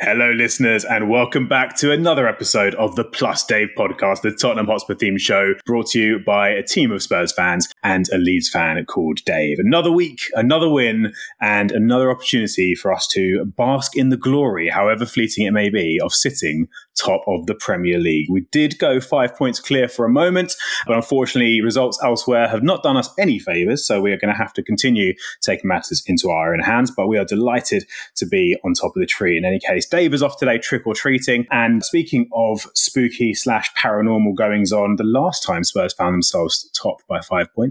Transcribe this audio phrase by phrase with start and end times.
[0.00, 4.66] Hello, listeners, and welcome back to another episode of the Plus Dave podcast, the Tottenham
[4.66, 8.48] Hotspur theme show brought to you by a team of Spurs fans and a Leeds
[8.48, 9.58] fan called Dave.
[9.58, 15.06] Another week, another win, and another opportunity for us to bask in the glory, however
[15.06, 18.28] fleeting it may be, of sitting top of the Premier League.
[18.28, 20.56] We did go five points clear for a moment,
[20.86, 24.38] but unfortunately, results elsewhere have not done us any favours, so we are going to
[24.38, 26.90] have to continue taking matters into our own hands.
[26.90, 27.84] But we are delighted
[28.16, 29.36] to be on top of the tree.
[29.36, 31.46] In any case, Dave is off today trick or treating.
[31.50, 37.02] And speaking of spooky slash paranormal goings on, the last time Spurs found themselves top
[37.08, 37.67] by five points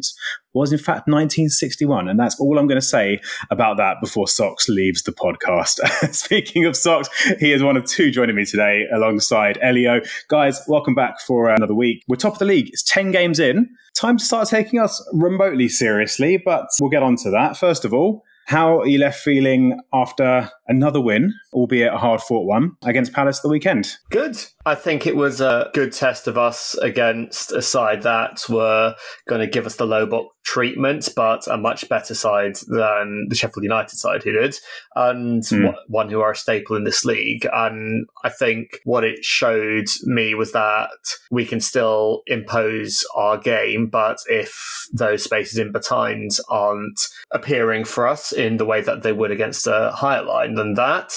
[0.54, 2.08] was in fact 1961.
[2.08, 5.80] And that's all I'm going to say about that before Socks leaves the podcast.
[6.14, 10.02] Speaking of Socks, he is one of two joining me today alongside Elio.
[10.28, 12.04] Guys, welcome back for another week.
[12.08, 12.70] We're top of the league.
[12.70, 13.70] It's 10 games in.
[13.96, 17.58] Time to start taking us remotely seriously, but we'll get on to that.
[17.58, 22.46] First of all, how are you left feeling after another win, albeit a hard fought
[22.46, 23.88] one, against Palace the weekend?
[24.10, 24.38] Good.
[24.66, 28.96] I think it was a good test of us against a side that were
[29.28, 33.36] going to give us the low block treatment, but a much better side than the
[33.36, 34.56] Sheffield United side who did,
[34.96, 35.74] and Mm.
[35.88, 37.46] one who are a staple in this league.
[37.52, 40.90] And I think what it showed me was that
[41.32, 47.00] we can still impose our game, but if those spaces in behind aren't
[47.32, 51.14] appearing for us in the way that they would against a higher line than that,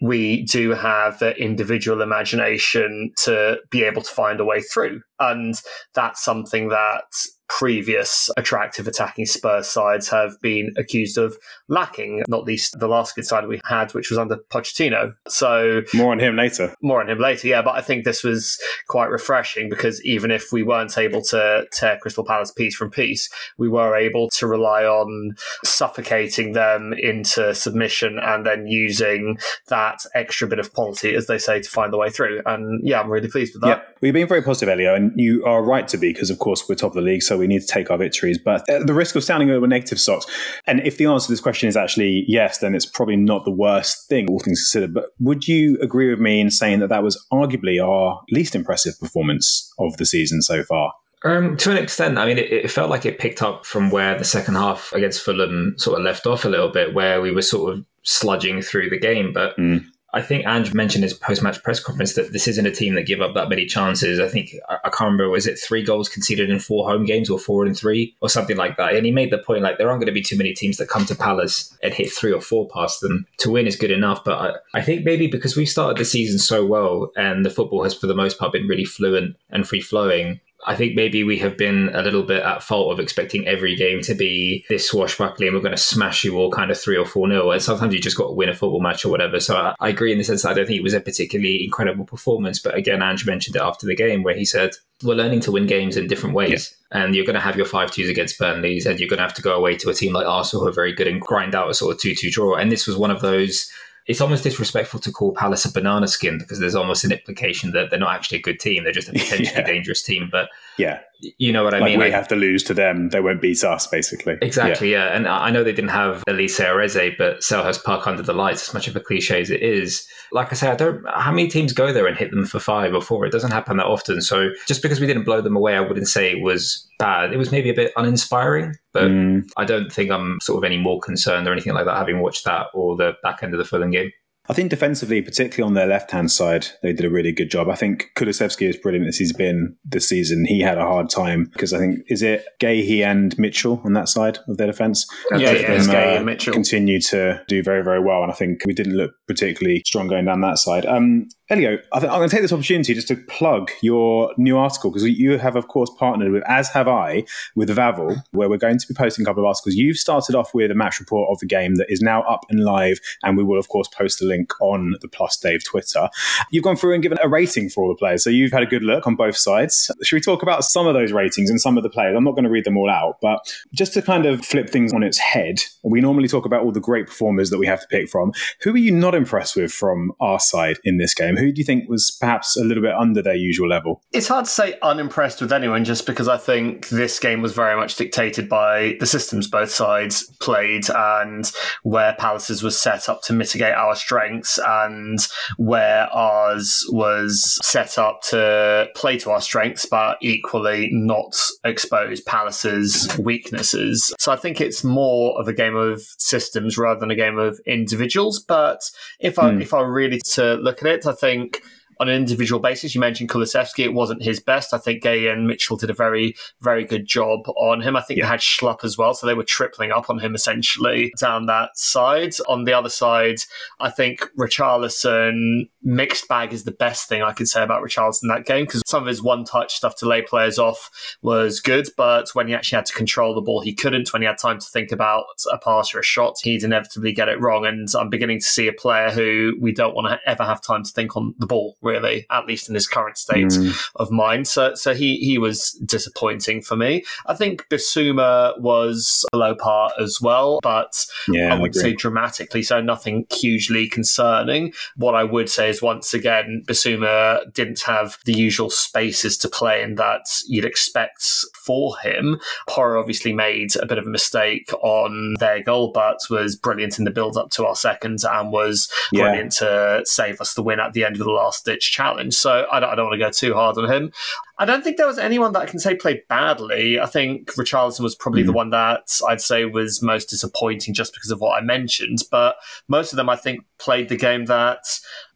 [0.00, 5.02] we do have the individual imagination to be able to find a way through.
[5.20, 5.54] And
[5.94, 7.04] that's something that
[7.48, 11.36] previous attractive attacking Spurs sides have been accused of
[11.68, 15.14] lacking, not least the last good side we had, which was under Pochettino.
[15.28, 16.74] So More on him later.
[16.82, 17.62] more on him later, yeah.
[17.62, 21.98] But I think this was quite refreshing because even if we weren't able to tear
[21.98, 28.18] Crystal Palace piece from piece, we were able to rely on suffocating them into submission
[28.18, 32.10] and then using that extra bit of quality, as they say, to find the way
[32.10, 32.40] through.
[32.46, 33.68] And yeah, I'm really pleased with that.
[34.04, 36.74] We've been very positive, Elio, and you are right to be because, of course, we're
[36.74, 38.38] top of the league, so we need to take our victories.
[38.38, 40.26] But at the risk of sounding a little negative, socks.
[40.66, 43.50] And if the answer to this question is actually yes, then it's probably not the
[43.50, 44.92] worst thing, all things considered.
[44.92, 48.92] But would you agree with me in saying that that was arguably our least impressive
[49.00, 50.92] performance of the season so far?
[51.24, 54.18] Um, to an extent, I mean, it, it felt like it picked up from where
[54.18, 57.40] the second half against Fulham sort of left off a little bit, where we were
[57.40, 59.32] sort of sludging through the game.
[59.32, 59.86] But Mm.
[60.14, 63.20] I think Ange mentioned his post-match press conference that this isn't a team that give
[63.20, 64.20] up that many chances.
[64.20, 67.36] I think I, can't remember was it three goals conceded in four home games or
[67.36, 68.94] four in three or something like that.
[68.94, 70.88] And he made the point like there aren't going to be too many teams that
[70.88, 73.26] come to Palace and hit three or four past them.
[73.38, 76.38] To win is good enough, but I, I think maybe because we started the season
[76.38, 79.80] so well and the football has for the most part been really fluent and free
[79.80, 80.40] flowing.
[80.66, 84.00] I think maybe we have been a little bit at fault of expecting every game
[84.02, 87.04] to be this swashbuckling and we're going to smash you all kind of three or
[87.04, 87.52] four nil.
[87.52, 89.40] And sometimes you just got to win a football match or whatever.
[89.40, 91.64] So I, I agree in the sense that I don't think it was a particularly
[91.64, 92.60] incredible performance.
[92.60, 94.70] But again, Ange mentioned it after the game where he said,
[95.02, 96.74] we're learning to win games in different ways.
[96.92, 99.34] And you're going to have your 5 2s against Burnley's and you're going to have
[99.34, 101.68] to go away to a team like Arsenal who are very good and grind out
[101.68, 102.54] a sort of 2 2 draw.
[102.54, 103.70] And this was one of those
[104.06, 107.90] it's almost disrespectful to call Palace a banana skin because there's almost an implication that
[107.90, 108.84] they're not actually a good team.
[108.84, 109.62] They're just a potentially Yeah.
[109.66, 110.28] dangerous team.
[110.30, 110.98] But Yeah,
[111.38, 111.98] you know what I like mean?
[112.00, 114.36] we Like- have to lose to them; they won't beat us, basically.
[114.42, 115.14] Exactly, yeah.
[115.16, 118.32] And I I know they didn't have Olise and Eze, but Selhurst Park under the
[118.32, 120.06] lights, as much of a cliche as it is.
[120.32, 121.04] Like I say, I don't.
[121.14, 123.24] How many teams go there and hit them for five or four?
[123.24, 124.20] It doesn't happen that often.
[124.20, 127.32] So just because we didn't blow them away, I wouldn't say it was bad.
[127.32, 129.44] It was maybe a bit uninspiring, but Mm.
[129.56, 132.44] I don't think I'm sort of any more concerned or anything like that having watched
[132.46, 134.10] that or the back end of the Fulham game.
[134.48, 137.68] I think defensively, particularly on their left hand side, they did a really good job.
[137.70, 140.44] I think Kulusevski is brilliant as he's been this season.
[140.44, 144.08] He had a hard time because I think is it Guéhi and Mitchell on that
[144.08, 145.06] side of their defence.
[145.30, 146.52] Yeah, yeah, them, Guéhi uh, and Mitchell.
[146.52, 150.26] continue to do very very well, and I think we didn't look particularly strong going
[150.26, 150.84] down that side.
[150.84, 154.90] Um, Elio, I I'm going to take this opportunity just to plug your new article
[154.90, 157.24] because you have, of course, partnered with, as have I,
[157.54, 159.74] with Vavel, where we're going to be posting a couple of articles.
[159.74, 162.64] You've started off with a match report of the game that is now up and
[162.64, 166.08] live, and we will, of course, post the link on the Plus Dave Twitter.
[166.50, 168.66] You've gone through and given a rating for all the players, so you've had a
[168.66, 169.90] good look on both sides.
[170.02, 172.16] Should we talk about some of those ratings and some of the players?
[172.16, 174.94] I'm not going to read them all out, but just to kind of flip things
[174.94, 177.88] on its head, we normally talk about all the great performers that we have to
[177.88, 178.32] pick from.
[178.62, 181.33] Who are you not impressed with from our side in this game?
[181.34, 181.44] Game.
[181.44, 184.02] Who do you think was perhaps a little bit under their usual level?
[184.12, 187.76] It's hard to say unimpressed with anyone just because I think this game was very
[187.76, 191.50] much dictated by the systems both sides played and
[191.82, 195.18] where Palace's was set up to mitigate our strengths and
[195.56, 201.34] where ours was set up to play to our strengths but equally not
[201.64, 204.12] expose Palace's weaknesses.
[204.18, 207.60] So I think it's more of a game of systems rather than a game of
[207.66, 208.40] individuals.
[208.40, 208.80] But
[209.20, 209.60] if I Hmm.
[209.60, 211.62] if I were really to look at it, I think think
[212.00, 213.84] on an individual basis, you mentioned Kulusevski.
[213.84, 214.74] It wasn't his best.
[214.74, 217.96] I think Guéhi and Mitchell did a very, very good job on him.
[217.96, 218.24] I think Yeah.
[218.24, 221.76] they had Schlupp as well, so they were tripling up on him essentially down that
[221.76, 222.34] side.
[222.48, 223.38] On the other side,
[223.80, 228.46] I think Richarlison mixed bag is the best thing I could say about Richarlison that
[228.46, 230.90] game because some of his one touch stuff to lay players off
[231.22, 234.12] was good, but when he actually had to control the ball, he couldn't.
[234.12, 237.28] When he had time to think about a pass or a shot, he'd inevitably get
[237.28, 237.66] it wrong.
[237.66, 240.82] And I'm beginning to see a player who we don't want to ever have time
[240.84, 241.93] to think on the ball, really,
[242.30, 243.76] at least in his current state Mm.
[243.96, 244.48] of mind.
[244.48, 247.04] So, so he he was disappointing for me.
[247.26, 251.82] I think Bissouma was a low part as well, but Yeah, I I would agree.
[251.82, 254.72] say dramatically so, nothing hugely concerning.
[254.96, 259.82] What I would say is once again, Bissouma didn't have the usual spaces to play
[259.82, 261.22] in that you'd expect
[261.64, 262.40] for him.
[262.68, 267.04] Porro obviously made a bit of a mistake on their goal, but was brilliant in
[267.04, 269.22] the build up to our second and was Yeah.
[269.24, 272.34] brilliant to save us the win at the end of the last challenge.
[272.34, 274.12] So I don't, I don't want to go too hard on him.
[274.58, 277.00] I don't think there was anyone that I can say played badly.
[277.00, 278.56] I think Richarlison was probably the mm-hmm.
[278.56, 282.18] one that I'd say was most disappointing just because of what I mentioned.
[282.30, 282.56] But
[282.86, 284.78] most of them, I think, played the game that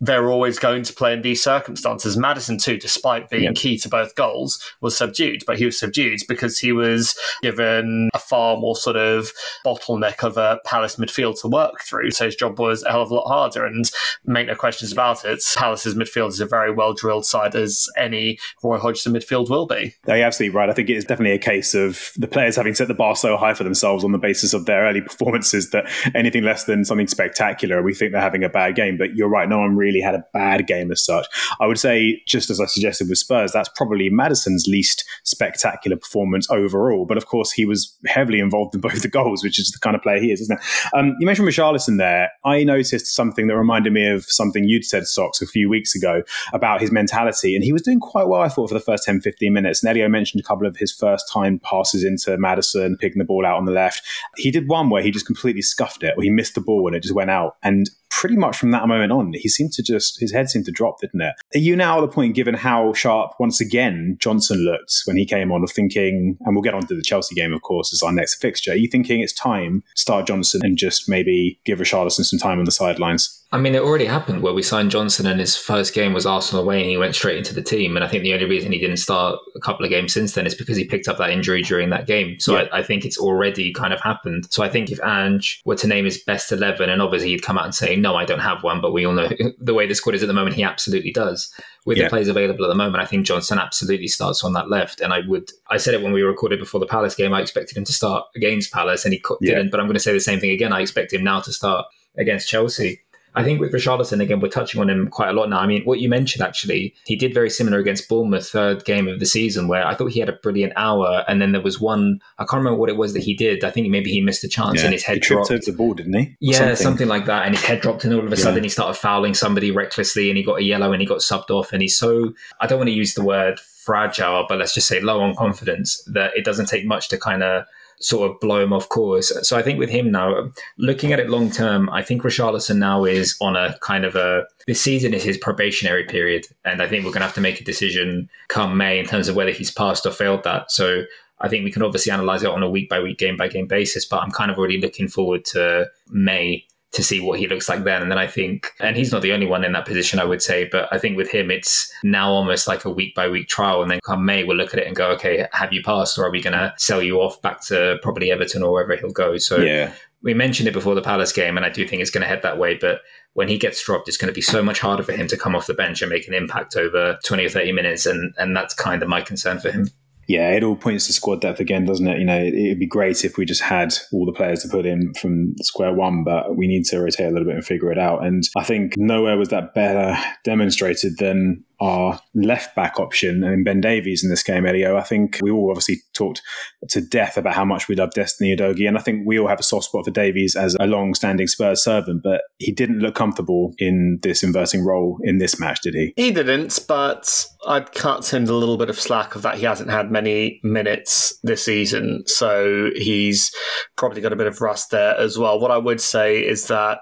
[0.01, 2.17] they're always going to play in these circumstances.
[2.17, 3.53] Maddison, too, despite being Yeah.
[3.55, 5.43] key to both goals, was subdued.
[5.47, 9.33] But he was subdued because he was given a far more sort of
[9.67, 12.11] bottleneck of a Palace midfield to work through.
[12.13, 13.67] So his job was a hell of a lot harder.
[13.67, 13.91] And
[14.25, 18.39] make no questions about it, Palace's midfield is a very well drilled side as any
[18.63, 19.95] Roy Hodgson midfield will be.
[20.07, 20.71] No, you're absolutely right.
[20.71, 23.37] I think it is definitely a case of the players having set the bar so
[23.37, 27.07] high for themselves on the basis of their early performances that anything less than something
[27.09, 28.97] spectacular, we think they're having a bad game.
[28.97, 31.27] But you're right, no one really had a bad game as such.
[31.61, 36.49] I would say, just as I suggested with Spurs, that's probably Maddison's least spectacular performance
[36.51, 37.05] overall.
[37.07, 39.97] But of course, he was heavily involved in both the goals, which is the kind
[39.97, 40.65] of player he is, isn't it?
[40.95, 42.31] Um, you mentioned Richarlison there.
[42.45, 46.23] I noticed something that reminded me of something you'd said, Socks, a few weeks ago
[46.53, 47.55] about his mentality.
[47.55, 49.83] And he was doing quite well, I thought, for the first 10, 15 minutes.
[49.85, 53.57] Nelio mentioned a couple of his first time passes into Maddison, picking the ball out
[53.57, 54.03] on the left.
[54.37, 56.97] He did one where he just completely scuffed it, or he missed the ball and
[56.97, 57.57] it just went out.
[57.63, 60.73] And pretty much from that moment on, he seemed to just, his head seemed to
[60.73, 61.35] drop, didn't it?
[61.55, 65.25] Are you now at the point, given how sharp, once again, Johnson looked when he
[65.25, 68.03] came on, of thinking, and we'll get on to the Chelsea game, of course, as
[68.03, 71.79] our next fixture, are you thinking it's time to start Johnson and just maybe give
[71.79, 73.45] Richarlison some time on the sidelines?
[73.51, 76.63] I mean, it already happened where we signed Johnson and his first game was Arsenal
[76.63, 77.97] away and he went straight into the team.
[77.97, 80.47] And I think the only reason he didn't start a couple of games since then
[80.47, 82.39] is because he picked up that injury during that game.
[82.41, 82.67] So Yeah.
[82.71, 84.49] I, I think it's already kind of happened.
[84.51, 87.57] So I think if Ange were to name his best 11, and obviously he'd come
[87.57, 89.95] out and say, no, I don't have one, but we all know the way the
[89.95, 91.51] squad is at the moment, he absolutely does.
[91.87, 92.05] With Yeah.
[92.05, 95.01] the players available at the moment, I think Johnson absolutely starts on that left.
[95.01, 97.79] And I would, I said it when we recorded before the Palace game, I expected
[97.79, 99.55] him to start against Palace and he Yeah.
[99.55, 99.71] didn't.
[99.71, 100.75] But I'm going to say the same thing again.
[100.75, 101.87] I expect him now to start
[102.19, 103.01] against Chelsea.
[103.39, 105.59] I think with Richarlison, again, we're touching on him quite a lot now.
[105.61, 109.21] I mean, what you mentioned actually, he did very similar against Bournemouth, third game of
[109.21, 111.25] the season, where I thought he had a brilliant hour.
[111.29, 113.65] And then there was one, I can't remember what it was that he did.
[113.65, 115.51] I think maybe he missed a chance and his he head tripped dropped.
[115.53, 116.25] over the ball, didn't he?
[116.27, 117.09] Or Yeah, something.
[117.09, 117.47] like that.
[117.47, 118.43] And his head dropped, and all of a Yeah.
[118.43, 121.51] sudden he started fouling somebody recklessly, and he got a yellow, and he got subbed
[121.51, 121.73] off.
[121.73, 125.01] And he's so I don't want to use the word fragile, but let's just say
[125.01, 127.65] low on confidence that it doesn't take much to kind of
[128.01, 129.33] sort of blow him off course.
[129.43, 133.05] So I think with him now, looking at it long term, I think Richarlison now
[133.05, 137.05] is on a kind of a this season is his probationary period, and I think
[137.05, 139.71] we're going to have to make a decision come May in terms of whether he's
[139.71, 140.71] passed or failed that.
[140.71, 141.05] So.
[141.41, 143.69] I think we can obviously analyze it on a week by week, game by game
[143.69, 147.69] basis, but I'm kind of already looking forward to May to see what he looks
[147.69, 148.01] like then.
[148.01, 150.41] And then I think, and he's not the only one in that position, I would
[150.41, 153.83] say, but I think with him, it's now almost like a week by week trial.
[153.83, 156.25] And then come May, we'll look at it and go, okay, have you passed or
[156.25, 159.37] are we going to sell you off back to probably Everton or wherever he'll go?
[159.37, 159.93] So Yeah.
[160.23, 162.41] we mentioned it before the Palace game, and I do think it's going to head
[162.43, 162.75] that way.
[162.75, 163.03] But
[163.35, 165.55] when he gets dropped, it's going to be so much harder for him to come
[165.55, 168.07] off the bench and make an impact over 20 or 30 minutes.
[168.07, 169.89] And, and that's kind of my concern for him.
[170.29, 172.19] Yeah, it all points to squad depth again, doesn't it?
[172.19, 174.85] You know, it, it'd be great if we just had all the players to put
[174.85, 177.99] in from square one, but we need to rotate a little bit and figure it
[177.99, 178.25] out.
[178.25, 183.81] And I think nowhere was that better demonstrated than our left back option and Ben
[183.81, 184.97] Davies in this game, Elio.
[184.97, 186.43] I think we all obviously talked
[186.89, 189.61] to death about how much we love Destiny Udogie, and I think we all have
[189.61, 193.75] a soft spot for Davies as a long-standing Spurs servant, but he didn't look comfortable
[193.79, 196.13] in this inverting role in this match, did he?
[196.17, 199.59] He didn't, but I'd cut him a little bit of slack of that.
[199.59, 203.53] He hasn't had many minutes this season, so he's
[203.97, 205.61] probably got a bit of rust there as well.
[205.61, 206.99] What I would say is that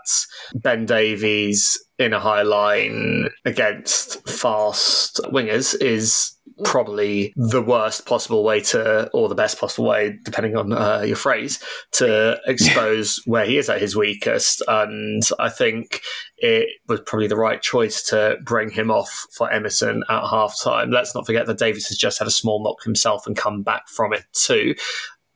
[0.54, 8.60] Ben Davies in a high line against fast wingers is probably the worst possible way
[8.60, 11.62] to, or the best possible way, depending on uh, your phrase,
[11.92, 14.62] to expose where he is at his weakest.
[14.68, 16.02] And I think
[16.38, 20.90] it was probably the right choice to bring him off for Emerson at half time.
[20.90, 23.88] Let's not forget that Davies has just had a small knock himself and come back
[23.88, 24.74] from it too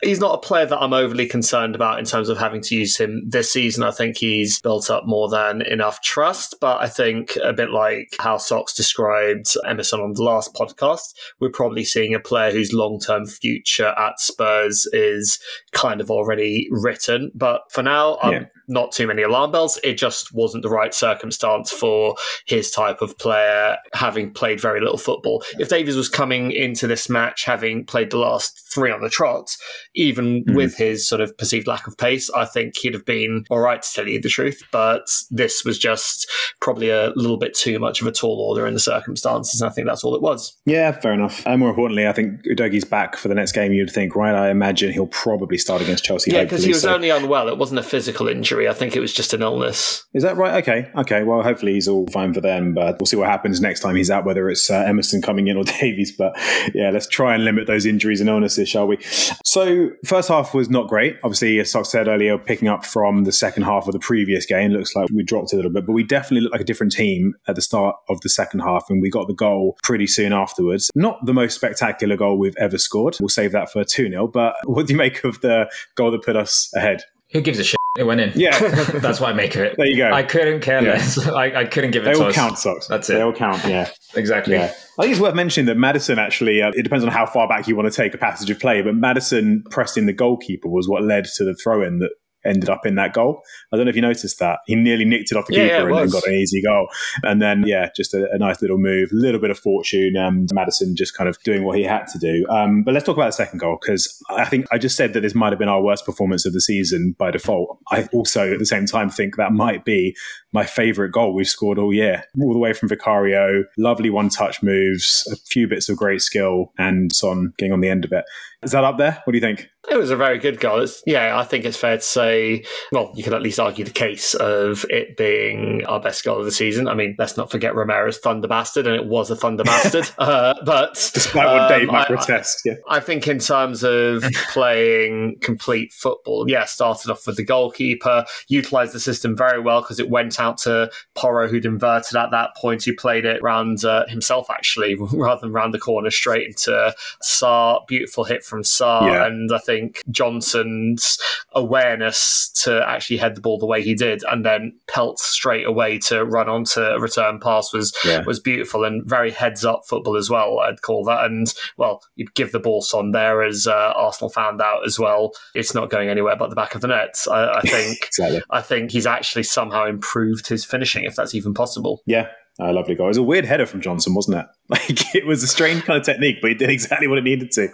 [0.02, 2.97] he's not a player that I'm overly concerned about in terms of having to use
[2.97, 3.83] him this season.
[3.83, 8.14] I think he's built up more than enough trust, but I think a bit like
[8.19, 12.99] how Sox described Emerson on the last podcast, we're probably seeing a player whose long
[12.99, 15.38] term future at Spurs is
[15.73, 17.30] kind of already written.
[17.35, 18.45] But for now, I'm yeah.
[18.71, 19.79] Not too many alarm bells.
[19.85, 22.15] It just wasn't the right circumstance for
[22.47, 25.43] his type of player, having played very little football.
[25.59, 29.50] If Davies was coming into this match having played the last three on the trot,
[29.95, 30.55] even mm.
[30.55, 33.83] with his sort of perceived lack of pace, I think he'd have been all right
[33.83, 34.62] to tell you the truth.
[34.73, 38.75] But this was just probably a little bit too much of a tall order in
[38.75, 39.61] the circumstances.
[39.61, 40.57] And I think that's all it was.
[40.65, 41.45] Yeah, fair enough.
[41.47, 44.35] And more importantly, I think Udogie's back for the next game, you'd think, right?
[44.35, 46.31] I imagine he'll probably start against Chelsea.
[46.31, 46.95] Yeah, because he was so.
[46.95, 47.49] only unwell.
[47.49, 48.60] It wasn't a physical injury.
[48.69, 50.05] I think it was just an illness.
[50.14, 50.62] Is that right?
[50.62, 50.90] Okay.
[50.97, 51.23] Okay.
[51.23, 54.11] Well, hopefully he's all fine for them, but we'll see what happens next time he's
[54.11, 56.12] out, whether it's uh, Emerson coming in or Davies.
[56.12, 56.33] But
[56.75, 58.99] yeah, let's try and limit those injuries and illnesses, shall we?
[59.45, 61.17] So, first half was not great.
[61.23, 64.73] Obviously, as Sox said earlier, picking up from the second half of the previous game,
[64.73, 67.35] looks like we dropped a little bit, but we definitely looked like a different team
[67.49, 70.90] at the start of the second half, and we got the goal pretty soon afterwards.
[70.95, 73.17] Not the most spectacular goal we've ever scored.
[73.21, 74.29] We'll save that for 2 0.
[74.29, 77.02] But what do you make of the goal that put us ahead?
[77.33, 77.79] Who gives a shit?
[77.99, 78.32] It went in.
[78.37, 78.56] Yeah,
[79.00, 79.75] that's what I make of it.
[79.76, 80.12] There you go.
[80.12, 80.92] I couldn't care yeah.
[80.92, 81.18] less.
[81.26, 82.14] I, I, couldn't give it.
[82.14, 82.35] They all us.
[82.37, 82.87] count, socks.
[82.87, 83.14] That's it.
[83.14, 83.64] They all count.
[83.64, 84.54] Yeah, exactly.
[84.54, 84.73] Yeah.
[84.99, 86.62] I think it's worth mentioning that Maddison actually.
[86.62, 88.80] Uh, it depends on how far back you want to take a passage of play,
[88.80, 92.11] but Maddison pressing the goalkeeper was what led to the throw in that
[92.44, 93.42] ended up in that goal.
[93.73, 94.61] I don't know if you noticed that.
[94.66, 96.88] He nearly nicked it off the yeah, keeper yeah, and got an easy goal.
[97.23, 100.16] And then, yeah, just a, a nice little move, a little bit of fortune.
[100.16, 102.47] and Maddison just kind of doing what he had to do.
[102.49, 105.20] Um, but let's talk about the second goal because I think I just said that
[105.20, 107.78] this might have been our worst performance of the season by default.
[107.90, 110.16] I also, at the same time, think that might be
[110.52, 113.64] my favourite goal we've scored all year, all the way from Vicario.
[113.78, 117.88] Lovely one touch moves, a few bits of great skill, and Son getting on the
[117.88, 118.25] end of it.
[118.62, 119.20] Is that up there?
[119.25, 119.70] What do you think?
[119.90, 120.80] It was a very good goal.
[120.80, 123.90] It's, yeah, I think it's fair to say, well, you could at least argue the
[123.90, 126.87] case of it being our best goal of the season.
[126.87, 130.09] I mean, let's not forget Romero's Thunder Bastard, and it was a Thunder Bastard.
[130.18, 132.75] uh, but despite what Dave um, might protest, yeah.
[132.88, 138.92] I think in terms of playing complete football, yeah, started off with the goalkeeper, utilised
[138.92, 142.85] the system very well because it went out to Porro, who'd inverted at that point,
[142.85, 146.94] who played it round uh, himself, actually, rather than round the corner straight into
[147.25, 147.85] Sarr.
[147.88, 149.02] Beautiful hit from Sarr.
[149.02, 149.26] Yeah.
[149.26, 149.79] And I think
[150.10, 151.18] Johnson's
[151.52, 155.99] awareness to actually head the ball the way he did and then pelt straight away
[155.99, 158.22] to run onto a return pass was yeah.
[158.25, 161.25] was beautiful and very heads up football as well, I'd call that.
[161.25, 165.32] And well, you'd give the ball on there as uh, Arsenal found out as well.
[165.54, 167.14] It's not going anywhere but the back of the net.
[167.30, 168.42] I, I think exactly.
[168.50, 172.02] I think he's actually somehow improved his finishing, if that's even possible.
[172.06, 172.28] Yeah,
[172.61, 173.07] a lovely goal.
[173.07, 174.47] It was a weird header from Johnson, wasn't it?
[174.71, 177.50] Like it was a strange kind of technique, but he did exactly what it needed
[177.52, 177.69] to.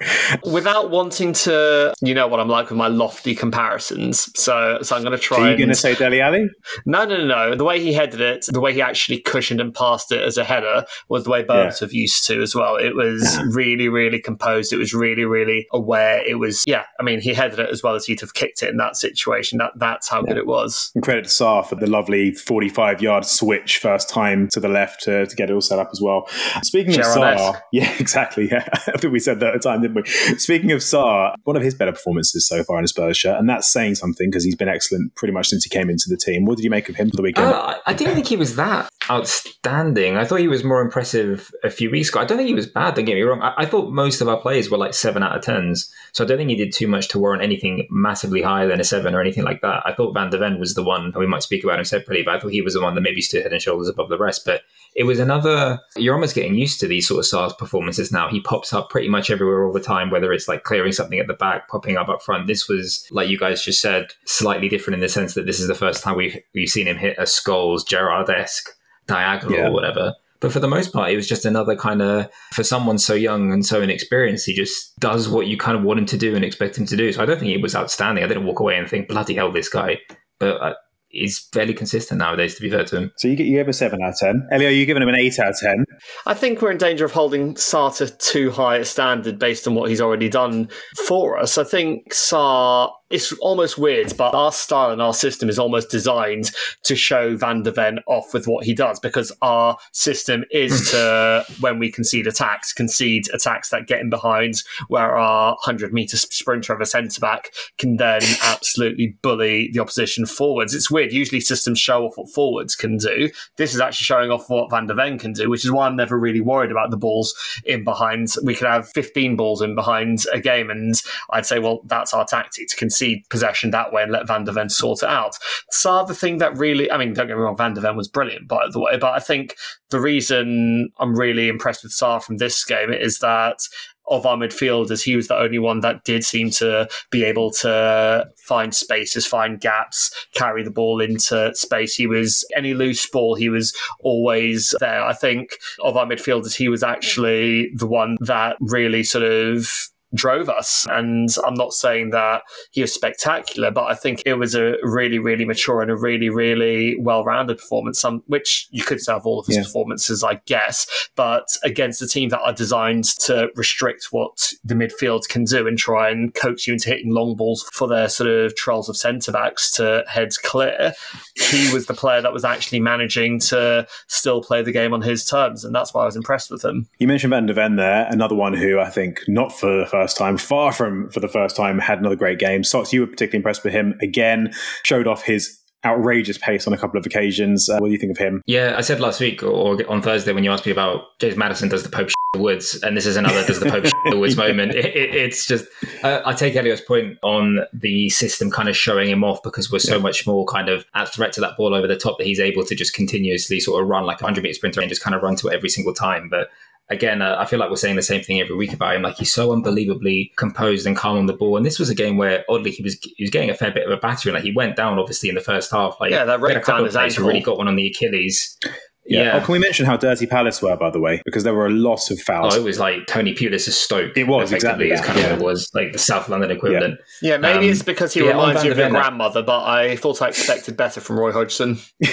[0.51, 4.31] Without wanting to, you know what I'm like with my lofty comparisons.
[4.35, 5.41] So, so I'm going to try.
[5.41, 6.49] Are you going to say Dele Alli?
[6.87, 7.55] No, no, no, no.
[7.55, 10.45] The way he headed it, the way he actually cushioned and passed it as a
[10.45, 12.01] header was the way Berbatov yeah.
[12.01, 12.77] used to as well.
[12.77, 14.73] It was really, really composed.
[14.73, 16.27] It was really, really aware.
[16.27, 16.85] It was, yeah.
[16.99, 19.59] I mean, he headed it as well as he'd have kicked it in that situation.
[19.59, 20.29] That that's how yeah.
[20.29, 20.93] good it was.
[20.95, 25.03] And credit to Sarr for the lovely 45 yard switch first time to the left
[25.05, 26.29] to, to get it all set up as well.
[26.63, 28.49] Speaking of Sarr, yeah, exactly.
[28.51, 30.05] Yeah, I think we said that at the time, didn't we?
[30.39, 33.49] Speaking of Sarr, one of his better performances so far in a Spurs shirt, and
[33.49, 36.45] that's saying something because he's been excellent pretty much since he came into the team.
[36.45, 37.49] What did you make of him for the weekend?
[37.49, 40.17] Uh, I didn't think he was that outstanding.
[40.17, 42.21] I thought he was more impressive a few weeks ago.
[42.21, 42.95] I don't think he was bad.
[42.95, 43.41] Don't get me wrong.
[43.41, 46.27] I, I thought most of our players were like seven out of tens, so I
[46.27, 49.21] don't think he did too much to warrant anything massively higher than a seven or
[49.21, 49.83] anything like that.
[49.85, 52.35] I thought Van de Ven was the one we might speak about him separately, but
[52.35, 54.45] I thought he was the one that maybe stood head and shoulders above the rest.
[54.45, 54.56] But
[54.95, 55.79] it was another.
[55.97, 58.29] You're almost getting used to these sort of Sarr's performances now.
[58.29, 61.27] He pops up pretty much everywhere all the time, whether it's like clearing something at
[61.27, 62.47] the back, popping up up front.
[62.47, 65.69] This was, like you guys just said, slightly different in the sense that this is
[65.69, 68.71] the first time we've we've seen him hit a Scholes Gerrard esque
[69.07, 69.69] diagonal yeah.
[69.69, 70.15] or whatever.
[70.41, 73.53] But for the most part, it was just another kind of, for someone so young
[73.53, 76.45] and so inexperienced, he just does what you kind of want him to do and
[76.45, 77.13] expect him to do.
[77.13, 78.23] So I don't think it was outstanding.
[78.23, 79.99] I didn't walk away and think, bloody hell, this guy.
[80.39, 80.75] But uh,
[81.17, 83.13] he's fairly consistent nowadays, to be fair to him.
[83.17, 84.49] So you, get, you gave him a 7 out of 10.
[84.53, 85.85] Elio, you giving him an 8 out of 10.
[86.27, 89.75] I think we're in danger of holding Sarr to too high a standard based on
[89.75, 90.69] what he's already done
[91.07, 91.59] for us.
[91.59, 96.51] I think Sarr it's almost weird, but our style and our system is almost designed
[96.83, 100.97] to show Van de Ven off with what he does because our system is hmm.
[100.97, 106.17] to, when we concede attacks, concede attacks that get in behind, where our 100 metre
[106.17, 110.75] sprinter of a centre back can then absolutely bully the opposition forwards.
[110.75, 111.13] It's weird.
[111.13, 113.31] Usually systems show off what forwards can do.
[113.57, 115.97] This is actually showing off what Van de Ven can do, which is why I'm
[115.97, 118.35] never really worried about the balls in behind.
[118.43, 120.95] We could have 15 balls in behind a game, and
[121.31, 124.45] I'd say, well, that's our tactic to concede concede possession that way and let Van
[124.45, 125.37] der Ven sort it out.
[125.71, 128.09] So the thing that really, I mean, don't get me wrong, Van der Ven was
[128.09, 129.57] brilliant, by the way, but I think
[129.91, 133.61] the reason I'm really impressed with Sarr from this game is that
[134.09, 138.25] of our midfielders, he was the only one that did seem to be able to
[138.37, 141.97] find spaces, find gaps, carry the ball into space.
[141.97, 145.03] He was any loose ball, he was always there.
[145.03, 149.69] I think of our midfielders, he was actually the one that really sort of
[150.17, 150.87] drove us.
[150.91, 155.19] And I'm not saying that he was spectacular, but I think it was a really,
[155.19, 159.27] really mature and a really, really well rounded performance, some, which you could say of
[159.27, 159.63] all of his yeah.
[159.63, 165.29] performances, I guess, but against a team that are designed to restrict what the midfield
[165.29, 168.55] can do and try and coach you into hitting long balls for their sort of
[168.57, 170.93] trolls of centre backs to heads clear.
[171.35, 175.25] He was the player that was actually managing to still play the game on his
[175.25, 175.65] terms.
[175.65, 176.89] And that's why I was impressed with him.
[176.99, 180.17] You mentioned Van de Ven there, another one who I think not for the first
[180.17, 182.63] time, far from for the first time, had another great game.
[182.63, 184.53] Socks, you were particularly impressed with him again,
[184.85, 187.69] showed off his outrageous pace on a couple of occasions.
[187.69, 188.41] Uh, what do you think of him?
[188.47, 191.69] Yeah, I said last week or on Thursday when you asked me about James Maddison
[191.69, 194.77] does the Pope the woods, and this is another does the Pope the woods moment.
[194.77, 195.67] It, it, it's just
[196.05, 199.81] uh, I take Elliot's point on the system kind of showing him off because we're
[199.81, 200.03] so yeah.
[200.03, 202.65] much more kind of at threat to that ball over the top that he's able
[202.65, 205.23] to just continuously sort of run like a hundred meter sprinter and just kind of
[205.23, 206.29] run to it every single time.
[206.29, 206.49] But
[206.89, 209.03] again, uh, I feel like we're saying the same thing every week about him.
[209.03, 211.57] Like he's so unbelievably composed and calm on the ball.
[211.57, 213.87] And this was a game where oddly he was he was getting a fair bit
[213.87, 214.35] of a battering.
[214.35, 215.97] Like he went down obviously in the first half.
[216.01, 217.27] Like yeah, that red down his ankle.
[217.27, 218.59] Really got one on the Achilles.
[219.09, 219.23] Yeah.
[219.23, 219.37] yeah.
[219.37, 221.23] Oh, can we mention how dirty Palace were, by the way?
[221.25, 222.55] Because there were a lot of fouls.
[222.55, 224.17] Oh, it was like Tony Pulis' is Stoke.
[224.17, 224.91] It was exactly.
[224.91, 226.99] Is kind of what it was, like the South London equivalent.
[227.23, 230.23] Yeah, yeah maybe um, it's because he reminds you of your grandmother, but I thought
[230.23, 231.79] I expected better from Roy Hodgson.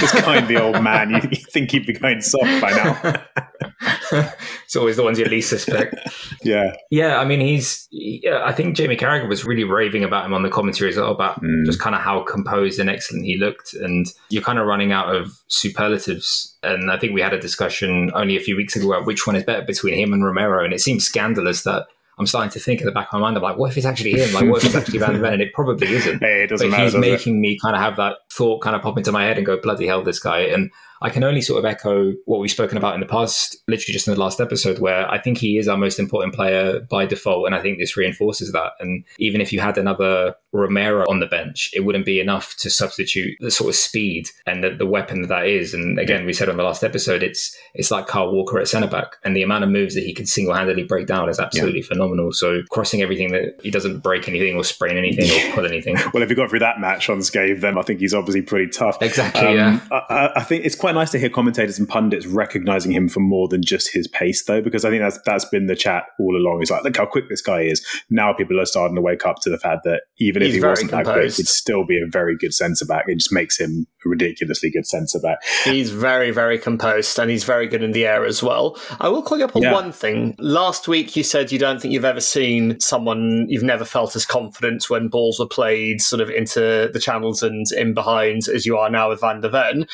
[0.00, 1.10] This kindly old man.
[1.10, 3.24] You, you think he'd be going soft by now?
[4.64, 5.94] it's always the ones you least suspect.
[6.42, 6.74] yeah.
[6.90, 7.88] Yeah, I mean, he's.
[7.90, 11.12] Yeah, I think Jamie Carragher was really raving about him on the commentary as well,
[11.12, 11.64] about mm.
[11.66, 13.74] just kind of how composed and excellent he looked.
[13.74, 15.32] And you're kind of running out of
[15.80, 16.56] superlatives.
[16.62, 19.36] And I think we had a discussion only a few weeks ago about which one
[19.36, 20.64] is better between him and Romero.
[20.64, 21.86] And it seems scandalous that
[22.18, 23.86] I'm starting to think in the back of my mind, I'm like, what if it's
[23.86, 24.32] actually him?
[24.34, 25.34] Like, what if it's actually Van de Ven?
[25.34, 26.18] And it probably isn't.
[26.20, 26.84] Hey, it doesn't but matter.
[26.84, 27.40] He's making it?
[27.40, 29.86] me kind of have that thought kind of pop into my head and go, bloody
[29.86, 30.40] hell, this guy.
[30.40, 30.70] And
[31.02, 34.06] I can only sort of echo what we've spoken about in the past, literally just
[34.06, 37.46] in the last episode, where I think he is our most important player by default.
[37.46, 38.72] And I think this reinforces that.
[38.80, 42.70] And even if you had another Romero on the bench, it wouldn't be enough to
[42.70, 45.72] substitute the sort of speed and the, the weapon that that is.
[45.72, 48.88] And again, we said on the last episode, it's it's like Kyle Walker at centre
[48.88, 49.16] back.
[49.24, 51.86] And the amount of moves that he can single handedly break down is absolutely yeah.
[51.86, 52.32] phenomenal.
[52.32, 55.96] So crossing everything that he doesn't break anything or sprain anything or pull anything.
[56.12, 58.70] well, if he got through that match on Scave, then I think he's obviously pretty
[58.70, 59.00] tough.
[59.00, 59.46] Exactly.
[59.46, 59.80] Um, yeah.
[59.90, 63.20] I, I think it's quite quite nice to hear commentators and pundits recognizing him for
[63.20, 66.36] more than just his pace, though, because I think that's that's been the chat all
[66.36, 66.62] along.
[66.62, 67.84] It's like, look how quick this guy is.
[68.10, 70.66] Now people are starting to wake up to the fact that even He's if he
[70.66, 71.08] wasn't composed.
[71.08, 73.04] that quick, he'd still be a very good centre back.
[73.06, 75.38] It just makes him a ridiculously good centre back.
[75.64, 78.76] He's very, very composed and he's very good in the air as well.
[78.98, 79.72] I will call you up on yeah.
[79.72, 80.34] one thing.
[80.38, 84.26] Last week you said you don't think you've ever seen someone you've never felt as
[84.26, 88.76] confident when balls were played sort of into the channels and in behind as you
[88.76, 89.86] are now with Van der Ven.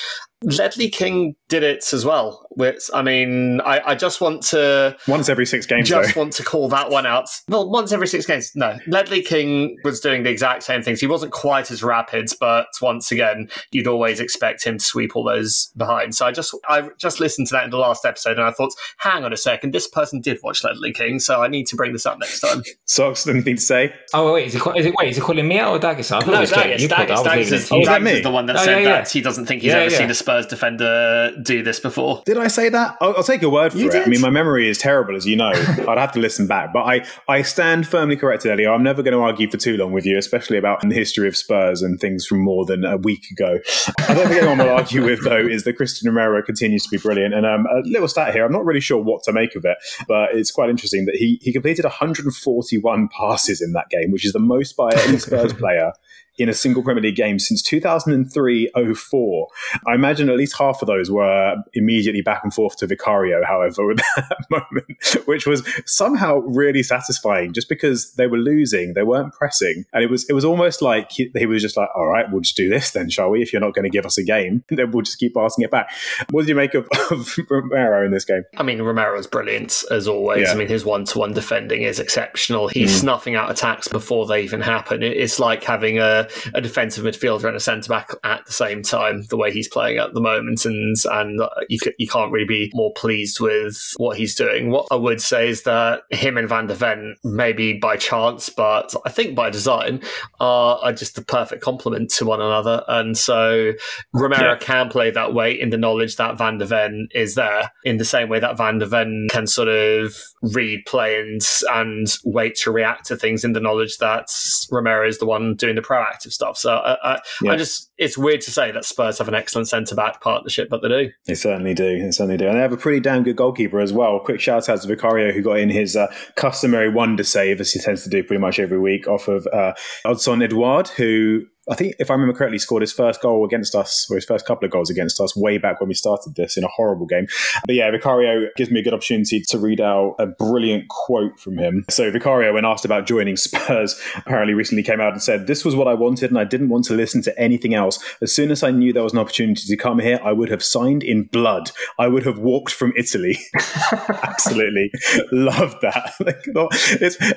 [0.43, 2.47] Ledley King did it as well.
[2.57, 5.89] With, I mean, I, I, just want to once every six games.
[5.89, 6.21] Just though.
[6.21, 7.29] want to call that one out.
[7.49, 8.51] Well, once every six games.
[8.55, 11.01] No, Ledley King was doing the exact same things.
[11.01, 15.25] He wasn't quite as rapid, but once again, you'd always expect him to sweep all
[15.25, 16.15] those behind.
[16.15, 18.73] So I just, I just listened to that in the last episode, and I thought,
[18.99, 21.93] hang on a second, this person did watch Ledley King, so I need to bring
[21.93, 22.63] this up next time.
[22.87, 23.95] Socks, anything to say?
[24.15, 25.11] Oh wait, is he, is it wait?
[25.11, 26.11] Is he calling me out or Daggis?
[26.11, 26.89] No, Daggis.
[26.89, 28.89] Daggis, Daggis, is, is, the one that oh, said yeah, yeah.
[28.99, 32.21] that he doesn't think he's ever seen a Spurs defender do this before.
[32.27, 32.97] Did I say that?
[33.01, 34.07] I'll, I'll take your word for You it.
[34.07, 35.51] I mean, my memory is terrible, as you know.
[35.89, 38.67] I'd have to listen back, but I, I stand firmly corrected, Ellie.
[38.67, 41.37] I'm never going to argue for too long with you, especially about the history of
[41.37, 43.61] Spurs and things from more than a week ago.
[44.01, 46.99] I don't think anyone will argue with though is that Cristian Romero continues to be
[46.99, 47.33] brilliant.
[47.33, 49.79] And um, a little stat here, I'm not really sure what to make of it,
[50.09, 54.33] but it's quite interesting that he he completed 141 passes in that game, which is
[54.33, 55.93] the most by any Spurs player
[56.39, 59.47] in a single Premier League game since 2003-04.
[59.87, 63.91] I imagine at least half of those were immediately back and forth to Vicario, however,
[63.93, 69.33] at that moment, which was somehow really satisfying just because they were losing, they weren't
[69.33, 69.85] pressing.
[69.93, 72.41] And it was it was almost like he, he was just like, all right, we'll
[72.41, 73.43] just do this then, shall we?
[73.43, 75.71] If you're not going to give us a game, then we'll just keep passing it
[75.71, 75.91] back.
[76.31, 78.43] What did you make of, of Romero in this game?
[78.57, 80.47] I mean, Romero's brilliant as always.
[80.47, 80.53] Yeah.
[80.53, 82.69] I mean, his one-to-one defending is exceptional.
[82.69, 83.01] He's Mm.
[83.01, 85.03] snuffing out attacks before they even happen.
[85.03, 89.23] It's like having a, a defensive midfielder and a centre back at the same time.
[89.29, 92.71] The way he's playing at the moment, and and uh, you you can't really be
[92.75, 94.71] more pleased with what he's doing.
[94.71, 98.95] What I would say is that him and Van der Ven, maybe by chance, but
[99.05, 100.03] I think by design,
[100.41, 102.83] are, are just the perfect complement to one another.
[102.89, 103.73] And so
[104.13, 104.57] Romero Yeah.
[104.59, 108.05] can play that way in the knowledge that Van der Ven is there, in the
[108.05, 111.41] same way that Van der Ven can sort of read play and,
[111.73, 114.29] and wait to react to things in the knowledge that
[114.71, 116.57] Romero is the one doing the proactive stuff.
[116.57, 117.53] So I, I, Yeah.
[117.53, 120.83] I just, it's weird to say that Spurs have an excellent centre back partnership, but
[120.83, 121.11] they do.
[121.27, 122.03] They certainly do.
[122.03, 122.47] They certainly do.
[122.47, 124.21] And they have a pretty damn good goalkeeper as well.
[124.21, 127.81] Quick shout out to Vicario, who got in his uh, customary wonder save, as he
[127.81, 129.73] tends to do pretty much every week, off of uh,
[130.05, 134.07] Odsonne Edouard, who I think, if I remember correctly, scored his first goal against us,
[134.11, 136.65] or his first couple of goals against us, way back when we started this in
[136.65, 137.27] a horrible game.
[137.67, 141.59] But yeah, Vicario gives me a good opportunity to read out a brilliant quote from
[141.59, 141.85] him.
[141.91, 145.75] So Vicario, when asked about joining Spurs, apparently recently came out and said, "This was
[145.75, 147.99] what I wanted, and I didn't want to listen to anything else.
[148.23, 150.63] As soon as I knew there was an opportunity to come here, I would have
[150.63, 151.71] signed in blood.
[151.99, 153.39] I would have walked from Italy."
[153.93, 154.91] Absolutely
[155.33, 156.15] love that.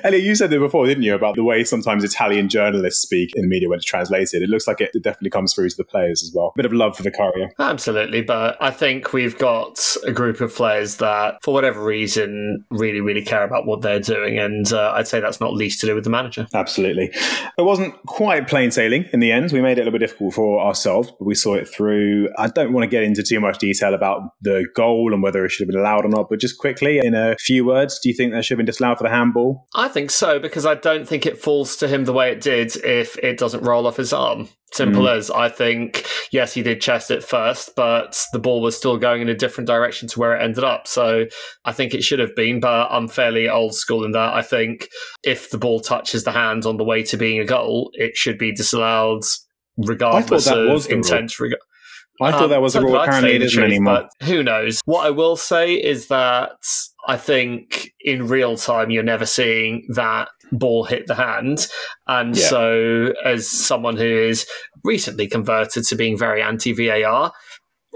[0.04, 3.42] Ellie, you said it before, didn't you, about the way sometimes Italian journalists speak in
[3.42, 4.19] the media when it's translated.
[4.42, 6.52] It looks like it definitely comes through to the players as well.
[6.54, 7.48] A Bit of love for Vicario.
[7.58, 13.00] Absolutely, but I think we've got a group of players that, for whatever reason, really,
[13.00, 15.94] really care about what they're doing, and uh, I'd say that's not least to do
[15.94, 16.46] with the manager.
[16.54, 17.10] Absolutely.
[17.58, 19.52] It wasn't quite plain sailing in the end.
[19.52, 22.28] We made it a little bit difficult for ourselves, but we saw it through.
[22.38, 25.50] I don't want to get into too much detail about the goal and whether it
[25.50, 28.14] should have been allowed or not, but just quickly, in a few words, do you
[28.14, 29.66] think that should have been disallowed for the handball?
[29.74, 32.76] I think so because I don't think it falls to him the way it did
[32.84, 34.48] if it doesn't roll off his arm.
[34.72, 38.98] Simple as I think, yes, he did chest it first, but the ball was still
[38.98, 40.86] going in a different direction to where it ended up.
[40.86, 41.26] So
[41.64, 44.32] I think it should have been, but I'm fairly old school in that.
[44.32, 44.88] I think
[45.24, 48.38] if the ball touches the hand on the way to being a goal, it should
[48.38, 49.24] be disallowed
[49.76, 50.98] regardless that of was the rule.
[50.98, 51.40] intent.
[51.40, 51.52] Reg-
[52.20, 52.96] I thought um, that was a so rule.
[52.96, 54.08] I, Apparently, it isn't anymore.
[54.18, 54.82] But who knows?
[54.84, 56.52] What I will say is that
[57.08, 61.68] I think in real time you're never seeing that ball hit the hand,
[62.06, 62.46] and Yeah.
[62.48, 64.46] so as someone who is
[64.84, 67.32] recently converted to being very anti VAR,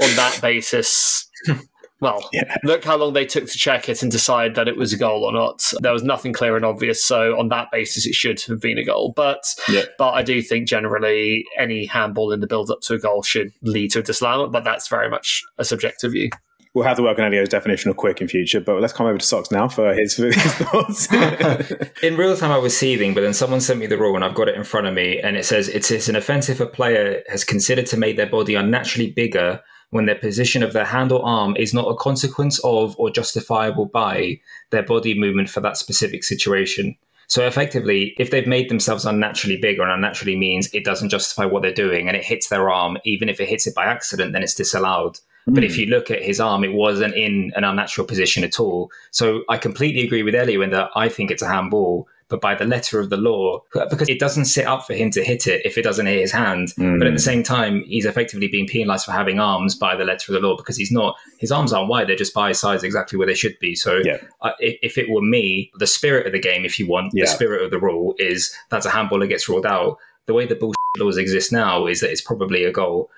[0.03, 1.29] on that basis.
[2.01, 2.55] Well, Yeah.
[2.65, 5.25] look how long they took to check it and decide that it was a goal
[5.25, 5.63] or not.
[5.81, 8.85] There was nothing clear and obvious, so on that basis, it should have been a
[8.85, 9.15] goal.
[9.17, 9.85] But Yeah.
[9.97, 13.53] but I do think generally any handball in the build up to a goal should
[13.63, 16.29] lead to a disallowment, but that's very much a subjective view.
[16.75, 19.17] We'll have to work on Elio's definition of quick in future, but let's come over
[19.17, 21.07] to Socks now for his, his thoughts.
[22.03, 24.35] In real time, I was seething, but then someone sent me the rule, and I've
[24.35, 26.67] got it in front of me, and it says it's, it's an offence if a
[26.67, 31.13] player has considered to make their body unnaturally bigger when their position of their hand
[31.13, 35.77] or arm is not a consequence of or justifiable by their body movement for that
[35.77, 36.97] specific situation.
[37.29, 41.63] So effectively, if they've made themselves unnaturally bigger, and unnaturally means it doesn't justify what
[41.63, 44.43] they're doing, and it hits their arm, even if it hits it by accident, then
[44.43, 45.21] it's disallowed.
[45.47, 45.81] But if hmm.
[45.81, 48.91] you look at his arm, it wasn't in an unnatural position at all.
[49.11, 52.55] So I completely agree with Elio in that I think it's a handball, but by
[52.55, 55.65] the letter of the law, because it doesn't sit up for him to hit it
[55.67, 56.73] if it doesn't hit his hand.
[56.79, 57.17] But at the hmm.
[57.19, 60.57] same time, he's effectively being penalised for having arms by the letter of the law
[60.57, 63.35] because he's not, his arms aren't wide, they're just by his sides exactly where they
[63.35, 63.75] should be.
[63.75, 64.19] So Yeah.
[64.59, 67.25] if, if it were me, the spirit of the game, if you want, Yeah.
[67.25, 69.99] the spirit of the rule is that's a handball that gets ruled out.
[70.27, 73.11] The way the bullshit laws exist now is that it's probably a goal.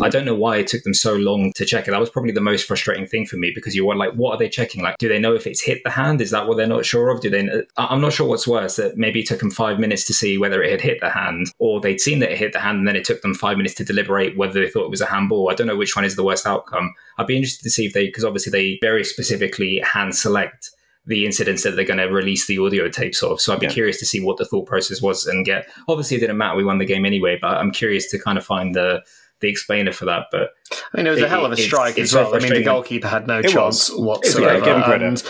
[0.00, 1.90] I don't know why it took them so long to check it.
[1.90, 4.38] That was probably the most frustrating thing for me because you were like, what are
[4.38, 4.82] they checking?
[4.82, 6.20] Like, do they know if it's hit the hand?
[6.20, 7.20] Is that what they're not sure of?
[7.20, 7.48] Do they?
[7.76, 8.76] I'm not sure what's worse.
[8.76, 11.48] That maybe it took them five minutes to see whether it had hit the hand,
[11.58, 13.74] or they'd seen that it hit the hand, and then it took them five minutes
[13.76, 15.50] to deliberate whether they thought it was a handball.
[15.50, 16.94] I don't know which one is the worst outcome.
[17.18, 20.70] I'd be interested to see if they, because obviously they very specifically hand select
[21.04, 23.40] the incidents that they're going to release the audio tapes of.
[23.40, 23.72] So I'd be Yeah.
[23.72, 25.68] curious to see what the thought process was and get.
[25.88, 26.56] Obviously, it didn't matter.
[26.56, 29.02] We won the game anyway, but I'm curious to kind of find the
[29.42, 30.28] the explainer for that.
[30.32, 32.36] But I mean, it was a hell of a it's- strike it's as so well.
[32.36, 33.98] I mean, the goalkeeper had no It chance was.
[34.00, 34.64] whatsoever.
[34.64, 35.06] give him credit.
[35.06, 35.22] And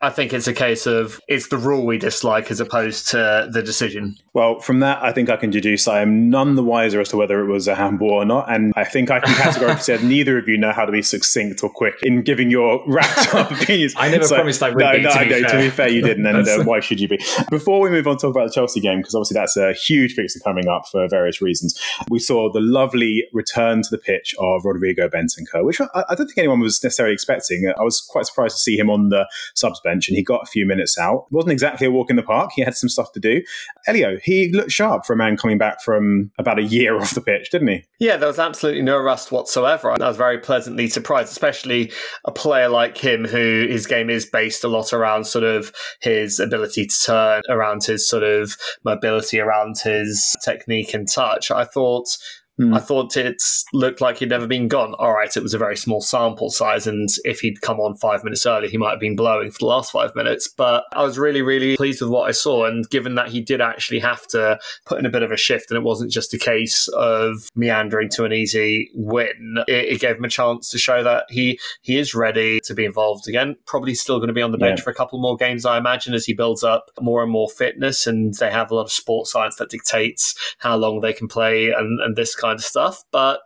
[0.00, 3.48] I- I think it's a case of it's the rule we dislike as opposed to
[3.50, 4.16] the decision.
[4.34, 7.16] Well, from that, I think I can deduce I am none the wiser as to
[7.16, 8.52] whether it was a handball or not.
[8.52, 11.64] And I think I can categorically say neither of you know how to be succinct
[11.64, 13.94] or quick in giving your wrapped up opinions.
[13.96, 15.40] I never promised I would no, be, No, to I be know.
[15.40, 15.62] To fair.
[15.62, 16.26] be fair, you didn't.
[16.26, 17.18] And uh, why should you be?
[17.48, 20.14] Before we move on to talk about the Chelsea game, because obviously that's a huge
[20.14, 21.80] fixture coming up for various reasons,
[22.10, 26.26] we saw the lovely return to the pitch of Rodrigo Bentancur, which I, I don't
[26.26, 27.72] think anyone was necessarily expecting.
[27.78, 30.46] I was quite surprised to see him on the subs bench, and he got a
[30.46, 31.26] few minutes out.
[31.30, 32.50] It wasn't exactly a walk in the park.
[32.54, 33.42] He had some stuff to do.
[33.86, 37.20] Elio, he looked sharp for a man coming back from about a year off the
[37.20, 37.84] pitch, didn't he?
[37.98, 39.90] Yeah, there was absolutely no rust whatsoever.
[39.90, 41.92] I was very pleasantly surprised, especially
[42.24, 46.40] a player like him who his game is based a lot around sort of his
[46.40, 51.50] ability to turn, around his sort of mobility, around his technique and touch.
[51.50, 52.16] I thought
[52.56, 52.72] Hmm.
[52.72, 54.94] I thought it looked like he'd never been gone.
[54.94, 58.22] All right, it was a very small sample size, and if he'd come on five
[58.22, 60.46] minutes early, he might have been blowing for the last five minutes.
[60.46, 63.60] But I was really, really pleased with what I saw, and given that he did
[63.60, 66.38] actually have to put in a bit of a shift, and it wasn't just a
[66.38, 71.02] case of meandering to an easy win, it, it gave him a chance to show
[71.02, 73.56] that he he is ready to be involved again.
[73.66, 74.84] Probably still going to be on the bench Yeah.
[74.84, 78.06] for a couple more games, I imagine, as he builds up more and more fitness,
[78.06, 81.70] and they have a lot of sports science that dictates how long they can play
[81.70, 83.02] and, and this kind of stuff.
[83.10, 83.40] But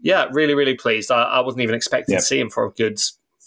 [0.00, 1.10] yeah, really, really pleased.
[1.10, 2.20] I, I wasn't even expecting Yeah.
[2.20, 2.98] to see him for a good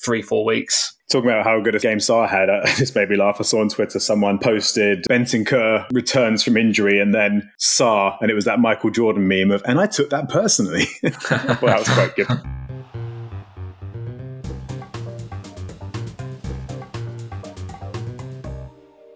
[0.04, 0.94] three, four weeks.
[1.10, 3.38] Talking about how good a game Sarr had, uh, this made me laugh.
[3.40, 8.34] I saw on Twitter someone posted Bentancur returns from injury and then Sarr, and it
[8.34, 10.86] was that Michael Jordan meme of, and I took that personally.
[11.04, 11.12] well,
[11.62, 12.28] that was quite good.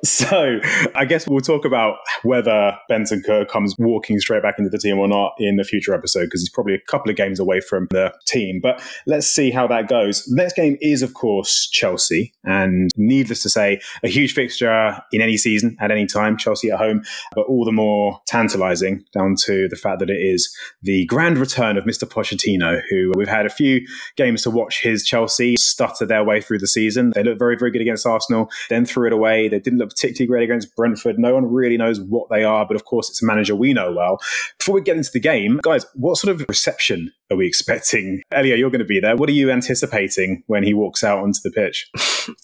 [0.03, 0.59] So,
[0.95, 5.07] I guess we'll talk about whether Bentancur comes walking straight back into the team or
[5.07, 8.11] not in the future episode because he's probably a couple of games away from the
[8.25, 8.59] team.
[8.61, 10.27] But let's see how that goes.
[10.27, 12.33] Next game is, of course, Chelsea.
[12.43, 16.79] And needless to say, a huge fixture in any season at any time, Chelsea at
[16.79, 17.03] home,
[17.35, 21.77] but all the more tantalizing down to the fact that it is the grand return
[21.77, 22.09] of Mr.
[22.09, 23.85] Pochettino, who we've had a few
[24.15, 27.11] games to watch his Chelsea stutter their way through the season.
[27.13, 29.47] They looked very, very good against Arsenal, then threw it away.
[29.47, 31.19] They didn't look particularly great against Brentford.
[31.19, 33.91] No one really knows what they are, but of course, it's a manager we know
[33.91, 34.19] well.
[34.57, 38.21] Before we get into the game, guys, what sort of reception are we expecting?
[38.31, 39.15] Elio, you're going to be there.
[39.15, 41.89] What are you anticipating when he walks out onto the pitch?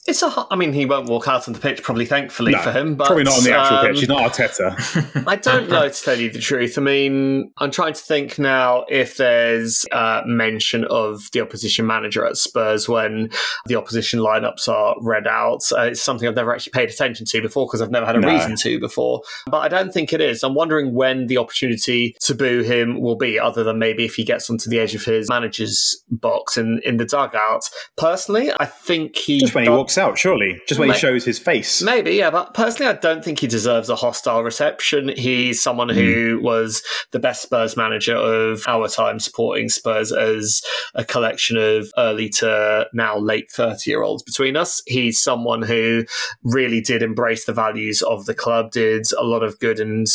[0.08, 0.48] It's a.
[0.50, 2.96] I mean, he won't walk out on the pitch, probably thankfully No, for him.
[2.96, 4.00] But Probably not on the actual um, pitch.
[4.00, 5.24] He's not Arteta.
[5.28, 6.80] I don't know to tell you the truth.
[6.80, 12.26] I mean, I'm trying to think now if there's uh, mention of the opposition manager
[12.26, 13.30] at Spurs when
[13.68, 15.64] the opposition lineups are read out.
[15.72, 18.20] Uh, it's something I've never actually paid attention to before because I've never had a
[18.20, 18.30] No.
[18.30, 19.22] reason to before.
[19.48, 20.44] But I don't think it is.
[20.44, 24.24] I'm wondering when the opportunity to boo him will be, other than maybe if he
[24.24, 27.70] gets onto the edge of his manager's box in, in the dugout.
[27.98, 30.60] Personally, I think he Just when he walks out, surely.
[30.68, 31.82] Just when he shows his face.
[31.82, 35.10] Maybe, yeah, but personally, I don't think he deserves a hostile reception.
[35.10, 36.44] He's someone who hmm.
[36.44, 40.62] was the best Spurs manager of our time, supporting Spurs as
[40.96, 44.82] a collection of early to now late 30 year olds between us.
[44.86, 46.06] He's someone who
[46.44, 50.08] really did embrace the values of the club, did a lot of good and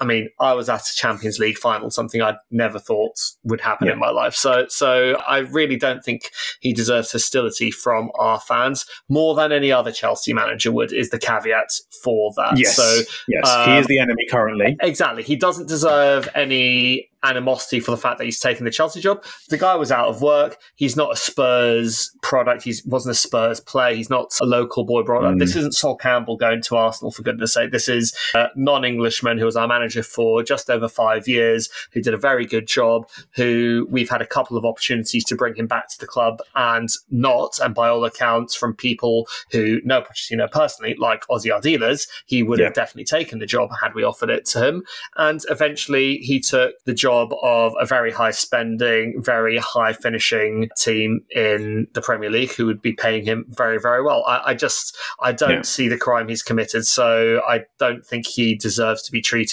[0.00, 3.86] I mean, I was at a Champions League final, something I'd never thought would happen
[3.86, 3.94] Yeah.
[3.94, 4.34] in my life.
[4.34, 9.70] So, so I really don't think he deserves hostility from our fans more than any
[9.70, 10.92] other Chelsea manager would.
[10.92, 11.70] Is the caveat
[12.02, 12.58] for that?
[12.58, 12.76] Yes.
[12.76, 13.66] So, yes.
[13.66, 14.76] he um, is the enemy currently.
[14.80, 15.22] Exactly.
[15.22, 19.22] He doesn't deserve any animosity for the fact that he's taken the Chelsea job.
[19.48, 20.56] The guy was out of work.
[20.76, 22.62] He's not a Spurs product.
[22.62, 23.94] He wasn't a Spurs player.
[23.94, 25.34] He's not a local boy brought up.
[25.34, 25.38] Mm.
[25.38, 27.72] This isn't Sol Campbell going to Arsenal, for goodness sake.
[27.72, 32.00] This is a non Englishman who was our manager for just over five years, who
[32.00, 35.66] did a very good job, who we've had a couple of opportunities to bring him
[35.66, 37.58] back to the club and not.
[37.62, 42.58] And by all accounts, from people who know Pochettino personally, like Ossie Ardiles, he would
[42.58, 42.66] Yeah.
[42.66, 44.84] have definitely taken the job had we offered it to him.
[45.16, 51.20] And eventually he took the job of a very high spending, very high finishing team
[51.34, 54.24] in the Premier League who would be paying him very, very well.
[54.26, 55.62] I, I just, I don't Yeah.
[55.62, 56.86] see the crime he's committed.
[56.86, 59.50] So I don't think he deserves to be treated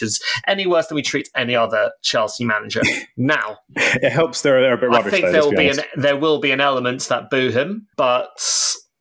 [0.48, 2.82] any worse than we treat any other Chelsea manager.
[3.18, 5.80] now, It helps they're, a bit I think though, there will be honest.
[5.80, 8.30] an there will be an element that boo him, but